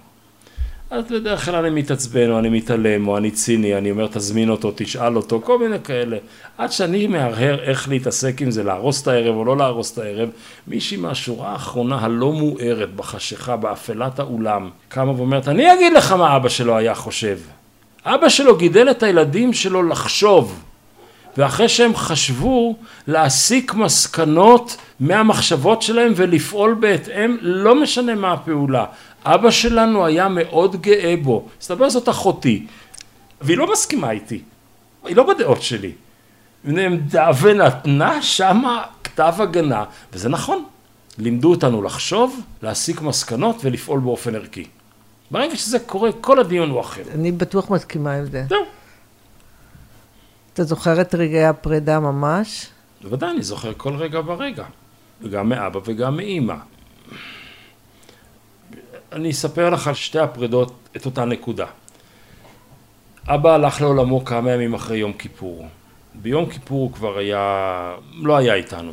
אז 0.92 1.04
בדרך 1.04 1.44
כלל 1.44 1.54
אני 1.54 1.70
מתעצבן, 1.80 2.30
או 2.30 2.38
אני 2.38 2.48
מתעלם, 2.48 3.08
או 3.08 3.16
אני 3.16 3.30
ציני, 3.30 3.78
אני 3.78 3.90
אומר 3.90 4.06
תזמין 4.06 4.50
אותו, 4.50 4.72
תשאל 4.76 5.16
אותו, 5.16 5.40
כל 5.44 5.58
מיני 5.58 5.76
כאלה. 5.84 6.16
עד 6.58 6.72
שאני 6.72 7.06
מהרהר 7.06 7.60
איך 7.62 7.88
להתעסק 7.88 8.42
עם 8.42 8.50
זה, 8.50 8.62
להרוס 8.62 9.02
את 9.02 9.08
הערב 9.08 9.36
או 9.36 9.44
לא 9.44 9.56
להרוס 9.56 9.92
את 9.92 9.98
הערב, 9.98 10.28
מישהי 10.66 10.96
מהשורה 10.96 11.52
האחרונה 11.52 11.98
הלא 11.98 12.32
מוארת, 12.32 12.94
בחשיכה, 12.94 13.56
באפלת 13.56 14.18
האולם, 14.18 14.70
קמה 14.88 15.12
ואומרת, 15.16 15.48
אני 15.48 15.74
אגיד 15.74 15.92
לך 15.92 16.12
מה 16.12 16.36
אבא 16.36 16.48
שלו 16.48 16.76
היה 16.76 16.94
חושב. 16.94 17.38
אבא 18.04 18.28
שלו 18.28 18.56
גידל 18.56 18.90
את 18.90 19.02
הילדים 19.02 19.52
שלו 19.52 19.82
לחשוב. 19.82 20.62
ואחרי 21.36 21.68
שהם 21.68 21.96
חשבו 21.96 22.76
להסיק 23.06 23.74
מסקנות 23.74 24.76
מהמחשבות 25.00 25.82
שלהם 25.82 26.12
ולפעול 26.16 26.76
בהתאם, 26.80 27.36
לא 27.40 27.82
משנה 27.82 28.14
מה 28.14 28.32
הפעולה. 28.32 28.84
אבא 29.24 29.50
שלנו 29.50 30.06
היה 30.06 30.28
מאוד 30.28 30.82
גאה 30.82 31.14
בו, 31.22 31.48
מסתבר 31.60 31.90
זאת 31.90 32.08
אחותי, 32.08 32.66
והיא 33.40 33.58
לא 33.58 33.72
מסכימה 33.72 34.10
איתי, 34.10 34.42
היא 35.04 35.16
לא 35.16 35.34
בדעות 35.34 35.62
שלי. 35.62 35.92
נעמדה 36.64 37.30
ונתנה 37.40 38.22
שמה 38.22 38.84
כתב 39.04 39.34
הגנה, 39.38 39.84
וזה 40.12 40.28
נכון, 40.28 40.64
לימדו 41.18 41.50
אותנו 41.50 41.82
לחשוב, 41.82 42.40
להסיק 42.62 43.00
מסקנות 43.00 43.56
ולפעול 43.62 44.00
באופן 44.00 44.34
ערכי. 44.34 44.64
ברגע 45.30 45.56
שזה 45.56 45.78
קורה, 45.78 46.12
כל 46.12 46.40
הדיון 46.40 46.70
הוא 46.70 46.80
אחר. 46.80 47.02
אני 47.14 47.32
בטוח 47.32 47.70
מסכימה 47.70 48.14
עם 48.14 48.24
זה. 48.24 48.44
זהו. 48.48 48.64
אתה 50.52 50.64
זוכר 50.64 51.00
את 51.00 51.14
רגעי 51.14 51.44
הפרידה 51.44 52.00
ממש? 52.00 52.66
בוודאי, 53.02 53.30
אני 53.30 53.42
זוכר 53.42 53.72
כל 53.76 53.94
רגע 53.96 54.20
ורגע. 54.26 54.64
גם 55.30 55.48
מאבא 55.48 55.80
וגם 55.84 56.16
מאימא. 56.16 56.54
אני 59.12 59.30
אספר 59.30 59.70
לך 59.70 59.86
על 59.88 59.94
שתי 59.94 60.18
הפרידות 60.18 60.72
את 60.96 61.06
אותה 61.06 61.24
נקודה. 61.24 61.66
אבא 63.26 63.54
הלך 63.54 63.80
לעולמו 63.80 64.24
כמה 64.24 64.50
ימים 64.50 64.74
אחרי 64.74 64.98
יום 64.98 65.12
כיפור. 65.12 65.66
ביום 66.14 66.46
כיפור 66.50 66.80
הוא 66.80 66.92
כבר 66.92 67.18
היה, 67.18 67.94
לא 68.12 68.36
היה 68.36 68.54
איתנו. 68.54 68.92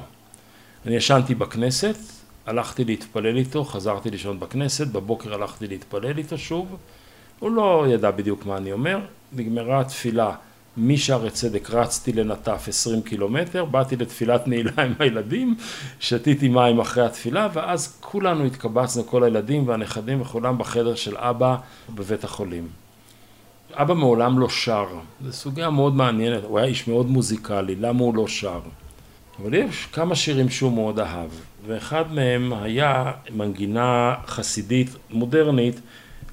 אני 0.85 0.95
ישנתי 0.95 1.35
בכנסת, 1.35 1.97
הלכתי 2.45 2.83
להתפלל 2.85 3.37
איתו, 3.37 3.63
חזרתי 3.63 4.09
לישון 4.09 4.39
בכנסת, 4.39 4.87
בבוקר 4.87 5.33
הלכתי 5.33 5.67
להתפלל 5.67 6.17
איתו 6.17 6.37
שוב, 6.37 6.77
הוא 7.39 7.51
לא 7.51 7.85
ידע 7.89 8.11
בדיוק 8.11 8.45
מה 8.45 8.57
אני 8.57 8.71
אומר, 8.71 8.99
נגמרה 9.33 9.79
התפילה, 9.79 10.35
משערי 10.79 11.29
צדק 11.29 11.69
רצתי 11.69 12.13
לנטף 12.13 12.65
20 12.67 13.01
קילומטר, 13.01 13.65
באתי 13.65 13.95
לתפילת 13.95 14.47
נעילה 14.47 14.71
עם 14.83 14.93
הילדים, 14.99 15.55
שתיתי 15.99 16.47
מים 16.47 16.79
אחרי 16.79 17.05
התפילה, 17.05 17.47
ואז 17.53 17.97
כולנו 17.99 18.45
התקבצנו, 18.45 19.07
כל 19.07 19.23
הילדים 19.23 19.67
והנכדים 19.67 20.21
וכולם 20.21 20.57
בחדר 20.57 20.95
של 20.95 21.17
אבא 21.17 21.55
בבית 21.89 22.23
החולים. 22.23 22.67
אבא 23.73 23.93
מעולם 23.93 24.39
לא 24.39 24.49
שר, 24.49 24.87
זו 25.25 25.33
סוגיה 25.33 25.69
מאוד 25.69 25.95
מעניינת, 25.95 26.43
הוא 26.43 26.59
היה 26.59 26.67
איש 26.67 26.87
מאוד 26.87 27.09
מוזיקלי, 27.09 27.75
למה 27.75 27.99
הוא 27.99 28.15
לא 28.15 28.27
שר? 28.27 28.59
אבל 29.41 29.53
יש 29.53 29.87
כמה 29.93 30.15
שירים 30.15 30.49
שהוא 30.49 30.73
מאוד 30.73 30.99
אהב, 30.99 31.29
ואחד 31.67 32.13
מהם 32.13 32.53
היה 32.53 33.11
מנגינה 33.29 34.15
חסידית 34.27 34.95
מודרנית 35.09 35.79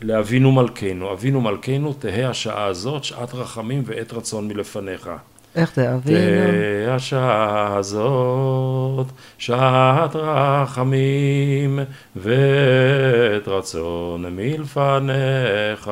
לאבינו 0.02 0.52
מלכנו. 0.52 1.12
אבינו 1.12 1.40
מלכנו, 1.40 1.92
תהא 1.92 2.30
השעה 2.30 2.64
הזאת, 2.64 3.04
שעת 3.04 3.34
רחמים 3.34 3.82
ועת 3.86 4.12
רצון 4.12 4.48
מלפניך. 4.48 5.10
איך 5.56 5.74
זה 5.74 5.94
אבינו? 5.94 6.18
תהא 6.18 6.94
השעה 6.94 7.76
הזאת, 7.76 9.06
שעת 9.38 10.16
רחמים 10.16 11.78
ועת 12.16 13.48
רצון 13.48 14.24
מלפניך. 14.36 15.90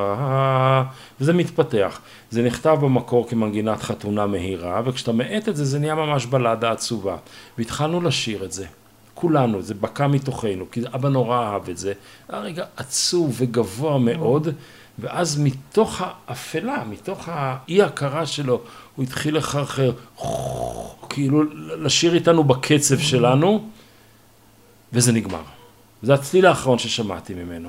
וזה 1.20 1.32
מתפתח. 1.32 2.00
זה 2.30 2.42
נכתב 2.42 2.78
במקור 2.80 3.28
כמנגינת 3.28 3.82
חתונה 3.82 4.26
מהירה, 4.26 4.82
וכשאתה 4.84 5.12
מאט 5.12 5.48
את 5.48 5.56
זה, 5.56 5.64
זה 5.64 5.78
נהיה 5.78 5.94
ממש 5.94 6.26
בלדה 6.26 6.70
עצובה. 6.70 7.16
והתחלנו 7.58 8.00
לשיר 8.00 8.44
את 8.44 8.52
זה. 8.52 8.66
כולנו, 9.14 9.62
זה 9.62 9.74
בקע 9.74 10.06
מתוכנו, 10.06 10.70
כי 10.70 10.80
אבא 10.94 11.08
נורא 11.08 11.38
אהב 11.38 11.68
את 11.68 11.78
זה. 11.78 11.92
היה 12.28 12.40
רגע 12.40 12.64
עצוב 12.76 13.34
וגבוה 13.38 13.98
מאוד, 13.98 14.48
ואז 14.98 15.38
מתוך 15.38 16.02
האפלה, 16.26 16.84
מתוך 16.90 17.28
האי 17.32 17.82
הכרה 17.82 18.26
שלו, 18.26 18.60
הוא 18.96 19.02
התחיל 19.02 19.36
לחרחר, 19.36 19.92
כאילו 21.08 21.42
לשיר 21.76 22.14
איתנו 22.14 22.44
בקצב 22.44 22.98
שלנו, 22.98 23.68
וזה 24.92 25.12
נגמר. 25.12 25.42
זה 26.02 26.14
הצליל 26.14 26.46
האחרון 26.46 26.78
ששמעתי 26.78 27.34
ממנו. 27.34 27.68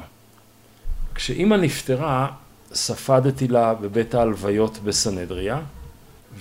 כשאימא 1.15 1.55
נפטרה, 1.55 2.27
ספדתי 2.73 3.47
לה 3.47 3.73
בבית 3.73 4.15
ההלוויות 4.15 4.77
בסנהדריה, 4.83 5.59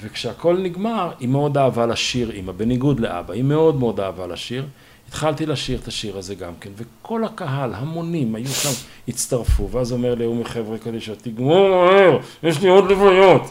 וכשהכל 0.00 0.58
נגמר, 0.58 1.12
היא 1.20 1.28
מאוד 1.28 1.58
אהבה 1.58 1.86
לשיר, 1.86 2.30
אימא, 2.30 2.52
בניגוד 2.52 3.00
לאבא, 3.00 3.34
היא 3.34 3.44
מאוד 3.44 3.76
מאוד 3.76 4.00
אהבה 4.00 4.26
לשיר. 4.26 4.66
התחלתי 5.08 5.46
לשיר 5.46 5.78
את 5.82 5.88
השיר 5.88 6.18
הזה 6.18 6.34
גם 6.34 6.52
כן, 6.60 6.70
וכל 6.76 7.24
הקהל, 7.24 7.74
המונים, 7.74 8.34
היו 8.34 8.48
שם, 8.48 8.82
הצטרפו, 9.08 9.70
ואז 9.70 9.92
אומר 9.92 10.14
לי, 10.14 10.24
הוא 10.24 10.36
מחבר'ה 10.36 10.78
קדישא, 10.78 11.12
תגמור 11.22 11.68
מהר, 11.68 12.18
יש 12.42 12.60
לי 12.60 12.68
עוד 12.68 12.90
לוויות. 12.90 13.42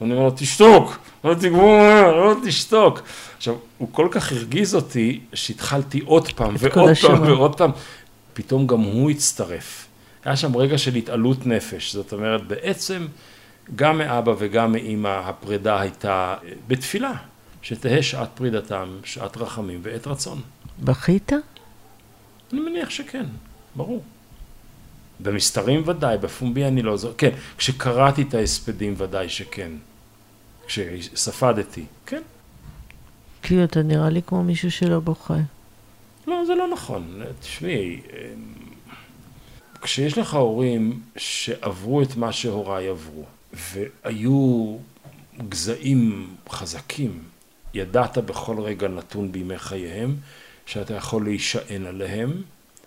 ואני 0.00 0.12
אומר 0.12 0.24
לו, 0.24 0.30
תשתוק, 0.36 0.98
לא 1.24 1.34
תגמור 1.34 1.78
מהר, 1.78 2.16
לא 2.16 2.34
תשתוק. 2.44 3.00
עכשיו, 3.36 3.54
הוא 3.78 3.88
כל 3.92 4.08
כך 4.10 4.32
הרגיז 4.32 4.74
אותי, 4.74 5.20
שהתחלתי 5.34 6.00
עוד 6.00 6.32
פעם, 6.32 6.54
ועוד 6.58 6.90
פעם, 7.02 7.22
ועוד 7.22 7.58
פעם, 7.58 7.70
פתאום 8.34 8.66
גם 8.66 8.80
הוא 8.80 9.10
הצטרף. 9.10 9.86
היה 10.24 10.36
שם 10.36 10.56
רגע 10.56 10.78
של 10.78 10.94
התעלות 10.94 11.46
נפש, 11.46 11.92
זאת 11.92 12.12
אומרת, 12.12 12.46
בעצם, 12.46 13.06
גם 13.76 13.98
מאבא 13.98 14.32
וגם 14.38 14.72
מאימא, 14.72 15.20
הפרידה 15.24 15.80
הייתה 15.80 16.34
בתפילה, 16.68 17.12
שתהא 17.62 18.02
שעת 18.02 18.28
פרידתם, 18.34 18.88
שעת 19.04 19.36
רחמים 19.36 19.80
ועת 19.82 20.06
רצון. 20.06 20.40
בכית? 20.84 21.32
אני 22.52 22.60
מניח 22.60 22.90
שכן, 22.90 23.26
ברור. 23.76 24.02
במסתרים 25.20 25.82
ודאי, 25.88 26.18
בפומבי 26.18 26.64
אני 26.64 26.82
לא 26.82 26.96
זוכר, 26.96 27.14
כן, 27.18 27.30
כשקראתי 27.58 28.22
את 28.22 28.34
ההספדים 28.34 28.94
ודאי 28.96 29.28
שכן. 29.28 29.70
כשספדתי, 30.66 31.84
כן. 32.06 32.22
כי 33.42 33.64
אתה 33.64 33.82
נראה 33.82 34.10
לי 34.10 34.22
כמו 34.26 34.44
מישהו 34.44 34.70
שלא 34.70 35.00
בוכה. 35.00 35.36
לא, 36.26 36.44
זה 36.46 36.54
לא 36.54 36.68
נכון. 36.72 37.22
תשמעי, 37.40 38.00
כשיש 39.82 40.18
לך 40.18 40.34
הורים 40.34 41.00
שעברו 41.16 42.02
את 42.02 42.16
מה 42.16 42.32
שהוריי 42.32 42.88
עברו, 42.88 43.24
והיו 43.52 44.76
גזעים 45.48 46.34
חזקים, 46.48 47.22
ידעת 47.74 48.18
בכל 48.18 48.60
רגע 48.60 48.88
נתון 48.88 49.32
בימי 49.32 49.58
חייהם, 49.58 50.16
שאתה 50.66 50.94
יכול 50.94 51.24
להישען 51.24 51.86
עליהם, 51.86 52.42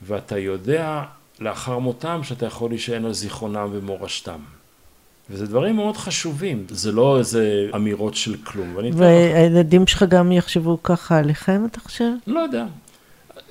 ואתה 0.07 0.37
יודע 0.37 1.03
לאחר 1.39 1.79
מותם 1.79 2.19
שאתה 2.23 2.45
יכול 2.45 2.69
להישען 2.69 3.05
על 3.05 3.13
זיכרונם 3.13 3.69
ומורשתם. 3.71 4.39
וזה 5.29 5.47
דברים 5.47 5.75
מאוד 5.75 5.97
חשובים, 5.97 6.65
זה 6.69 6.91
לא 6.91 7.19
איזה 7.19 7.69
אמירות 7.75 8.15
של 8.15 8.35
כלום. 8.43 8.75
והילדים 8.93 9.87
שלך 9.87 10.03
גם 10.03 10.31
יחשבו 10.31 10.83
ככה 10.83 11.17
עליכם, 11.17 11.65
אתה 11.65 11.79
חושב? 11.79 12.11
לא 12.27 12.39
יודע. 12.39 12.65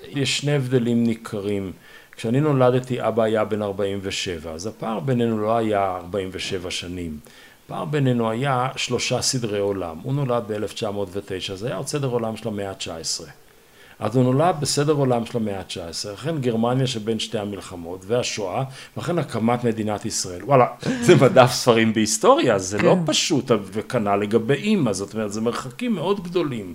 יש 0.08 0.38
שני 0.38 0.52
הבדלים 0.52 1.04
ניכרים. 1.04 1.72
כשאני 2.16 2.40
נולדתי, 2.40 3.08
אבא 3.08 3.22
היה 3.22 3.44
בן 3.44 3.62
47, 3.62 4.52
אז 4.52 4.66
הפער 4.66 5.00
בינינו 5.00 5.38
לא 5.38 5.56
היה 5.56 5.96
47 5.96 6.70
שנים. 6.70 7.18
הפער 7.64 7.84
בינינו 7.84 8.30
היה 8.30 8.68
שלושה 8.76 9.22
סדרי 9.22 9.58
עולם. 9.58 9.98
הוא 10.02 10.14
נולד 10.14 10.42
ב-1909, 10.46 11.54
זה 11.54 11.66
היה 11.66 11.76
עוד 11.76 11.86
סדר 11.86 12.08
עולם 12.08 12.36
של 12.36 12.48
המאה 12.48 12.70
ה-19. 12.70 13.24
אז 14.00 14.16
הוא 14.16 14.24
נולד 14.24 14.54
בסדר 14.60 14.92
עולם 14.92 15.26
של 15.26 15.38
המאה 15.38 15.58
ה-19, 15.58 16.12
לכן 16.12 16.38
גרמניה 16.40 16.86
שבין 16.86 17.18
שתי 17.18 17.38
המלחמות 17.38 18.04
והשואה, 18.06 18.64
ולכן 18.96 19.18
הקמת 19.18 19.64
מדינת 19.64 20.06
ישראל. 20.06 20.44
וואלה, 20.44 20.66
זה 21.06 21.14
מדף 21.14 21.50
ספרים 21.52 21.92
בהיסטוריה, 21.92 22.58
זה 22.58 22.76
לא 22.76 22.82
כן. 22.82 22.86
לא 22.88 22.94
פשוט, 23.06 23.50
וכנ"ל 23.72 24.16
לגבי 24.16 24.54
אימא, 24.54 24.92
זאת 24.92 25.14
אומרת, 25.14 25.32
זה 25.32 25.40
מרחקים 25.40 25.94
מאוד 25.94 26.24
גדולים. 26.24 26.74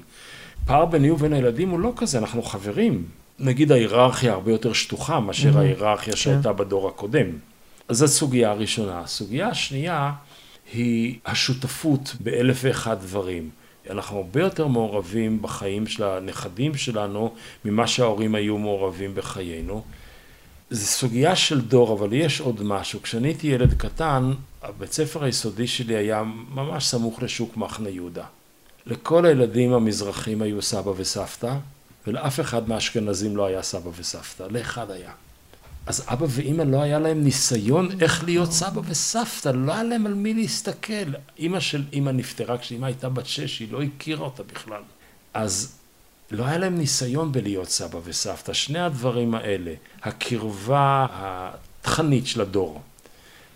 פער 0.65 0.85
ביני 0.85 1.11
ובין 1.11 1.33
הילדים 1.33 1.69
הוא 1.69 1.79
לא 1.79 1.93
כזה, 1.95 2.17
אנחנו 2.17 2.43
חברים. 2.43 3.03
נגיד 3.39 3.71
ההיררכיה 3.71 4.33
הרבה 4.33 4.51
יותר 4.51 4.73
שטוחה 4.73 5.19
מאשר 5.19 5.59
ההיררכיה 5.59 6.13
כן. 6.13 6.19
שהייתה 6.19 6.53
בדור 6.53 6.87
הקודם. 6.87 7.27
אז 7.87 7.97
זו 7.97 8.07
סוגיה 8.07 8.51
הראשונה. 8.51 8.99
הסוגיה 8.99 9.47
השנייה 9.47 10.11
היא 10.73 11.17
השותפות 11.25 12.15
באלף 12.19 12.59
ואחד 12.63 12.99
דברים. 12.99 13.49
אנחנו 13.89 14.17
הרבה 14.17 14.41
יותר 14.41 14.67
מעורבים 14.67 15.41
בחיים 15.41 15.87
של 15.87 16.03
הנכדים 16.03 16.75
שלנו 16.75 17.33
ממה 17.65 17.87
שההורים 17.87 18.35
היו 18.35 18.57
מעורבים 18.57 19.15
בחיינו. 19.15 19.83
זו 20.69 20.85
סוגיה 20.85 21.35
של 21.35 21.61
דור, 21.61 21.93
אבל 21.93 22.13
יש 22.13 22.41
עוד 22.41 22.63
משהו. 22.63 23.01
כשאני 23.01 23.27
הייתי 23.27 23.47
ילד 23.47 23.73
קטן, 23.73 24.31
הבית 24.61 24.93
ספר 24.93 25.23
היסודי 25.23 25.67
שלי 25.67 25.95
היה 25.95 26.23
ממש 26.53 26.85
סמוך 26.85 27.23
לשוק 27.23 27.57
מחנה 27.57 27.89
יהודה. 27.89 28.25
לכל 28.85 29.25
הילדים 29.25 29.73
המזרחים 29.73 30.41
היו 30.41 30.61
סבא 30.61 30.91
וסבתא, 30.97 31.55
ולאף 32.07 32.39
אחד 32.39 32.69
מהאשכנזים 32.69 33.37
לא 33.37 33.45
היה 33.45 33.61
סבא 33.61 33.89
וסבתא, 33.95 34.43
לאחד 34.49 34.91
היה. 34.91 35.11
אז 35.85 36.03
אבא 36.07 36.25
ואימא 36.29 36.61
לא 36.61 36.81
היה 36.81 36.99
להם 36.99 37.23
ניסיון 37.23 38.01
איך 38.01 38.23
להיות 38.23 38.51
סבא 38.51 38.81
וסבתא, 38.85 39.49
לא 39.49 39.73
היה 39.73 39.83
להם 39.83 40.05
על 40.05 40.13
מי 40.13 40.33
להסתכל. 40.33 41.13
אימא 41.39 41.59
של 41.59 41.83
אימא 41.93 42.09
נפטרה 42.09 42.57
כשאימא 42.57 42.85
הייתה 42.85 43.09
בת 43.09 43.25
שש, 43.25 43.59
היא 43.59 43.71
לא 43.71 43.81
הכירה 43.81 44.25
אותה 44.25 44.43
בכלל. 44.43 44.81
אז 45.33 45.75
לא 46.31 46.45
היה 46.45 46.57
להם 46.57 46.77
ניסיון 46.77 47.31
בלהיות 47.31 47.69
סבא 47.69 47.99
וסבתא. 48.03 48.53
שני 48.53 48.79
הדברים 48.79 49.35
האלה, 49.35 49.73
הקרבה 50.03 51.05
התכנית 51.11 52.27
של 52.27 52.41
הדור. 52.41 52.81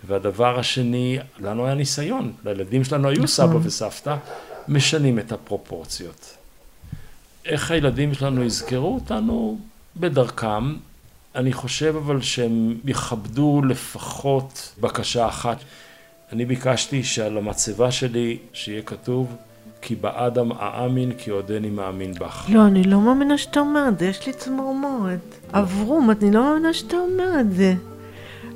והדבר 0.07 0.59
השני, 0.59 1.19
לנו 1.39 1.65
היה 1.65 1.75
ניסיון, 1.75 2.33
לילדים 2.45 2.83
שלנו 2.83 3.09
היו 3.09 3.27
סבא 3.27 3.47
נכון. 3.47 3.61
וסבתא, 3.63 4.15
משנים 4.67 5.19
את 5.19 5.31
הפרופורציות. 5.31 6.37
איך 7.45 7.71
הילדים 7.71 8.13
שלנו 8.13 8.43
יזכרו 8.43 8.95
אותנו? 8.95 9.59
בדרכם, 9.97 10.75
אני 11.35 11.53
חושב 11.53 11.95
אבל 11.95 12.21
שהם 12.21 12.75
יכבדו 12.85 13.61
לפחות 13.69 14.73
בקשה 14.81 15.27
אחת. 15.27 15.57
אני 16.33 16.45
ביקשתי 16.45 17.03
שעל 17.03 17.37
המצבה 17.37 17.91
שלי 17.91 18.37
שיהיה 18.53 18.81
כתוב 18.81 19.35
כי 19.81 19.95
באדם 19.95 20.51
אאמין 20.51 21.11
כי 21.17 21.29
עודני 21.29 21.69
מאמין 21.69 22.13
בך. 22.13 22.45
לא, 22.49 22.65
אני 22.65 22.83
לא 22.83 23.01
מאמינה 23.01 23.37
שאתה 23.37 23.59
אומר 23.59 23.87
את 23.87 23.99
זה, 23.99 24.05
יש 24.05 24.27
לי 24.27 24.33
צמרמורת. 24.33 25.35
אברום, 25.53 26.11
אני 26.11 26.31
לא 26.31 26.43
מאמינה 26.43 26.73
שאתה 26.73 26.97
אומר 26.97 27.39
את 27.39 27.53
זה. 27.53 27.73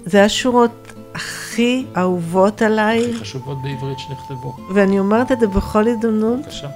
זה 0.05 0.23
השורות 0.23 0.93
הכי 1.13 1.85
אהובות 1.97 2.61
עליי. 2.61 3.09
הכי 3.09 3.19
חשובות 3.19 3.57
בעברית 3.63 3.99
שנכתבו. 3.99 4.55
ואני 4.73 4.99
אומרת 4.99 5.31
את 5.31 5.39
זה 5.39 5.47
בכל 5.47 5.87
הזדמנות. 5.87 6.39
בבקשה. 6.39 6.67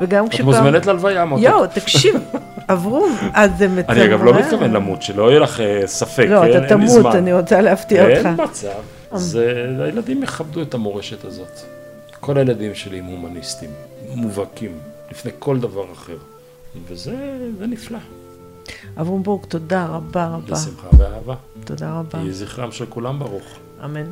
וגם 0.00 0.28
כשפעם... 0.28 0.50
את 0.50 0.54
מוזמנת 0.54 0.86
להלוויה, 0.86 1.24
מוטי. 1.24 1.42
יואו, 1.42 1.66
תקשיב, 1.66 2.14
עברו, 2.68 3.06
אז 3.34 3.50
זה 3.58 3.68
מצמרר. 3.68 3.96
אני 3.96 4.04
אגב 4.04 4.22
לא 4.22 4.34
מתכוון 4.38 4.72
למות, 4.72 5.02
שלא 5.02 5.30
יהיה 5.30 5.40
לך 5.40 5.60
אה, 5.60 5.82
ספק, 5.86 6.26
לא, 6.28 6.46
אתה 6.46 6.68
תמות, 6.68 7.14
אני 7.14 7.32
רוצה 7.32 7.60
להפתיע 7.60 8.02
אותך. 8.04 8.26
אין 8.26 8.36
מצב, 8.44 9.28
הילדים 9.84 10.22
יכבדו 10.22 10.62
את 10.62 10.74
המורשת 10.74 11.24
הזאת. 11.24 11.60
כל 12.20 12.38
הילדים 12.38 12.74
שלי 12.74 12.98
הם 12.98 13.04
הומניסטים, 13.04 13.70
מובהקים, 14.14 14.78
לפני 15.10 15.30
כל 15.38 15.60
דבר 15.60 15.84
אחר. 15.92 16.16
וזה 16.88 17.16
נפלא. 17.68 17.98
אברום 19.00 19.22
בורג, 19.22 19.44
תודה 19.44 19.86
רבה 19.86 20.26
רבה. 20.26 20.54
בשמחה 20.54 20.88
ואהבה. 20.98 21.34
תודה 21.64 21.98
רבה. 21.98 22.18
יהי 22.18 22.32
זכרם 22.32 22.72
של 22.72 22.86
כולם 22.86 23.18
ברוך. 23.18 23.44
אמן. 23.84 24.10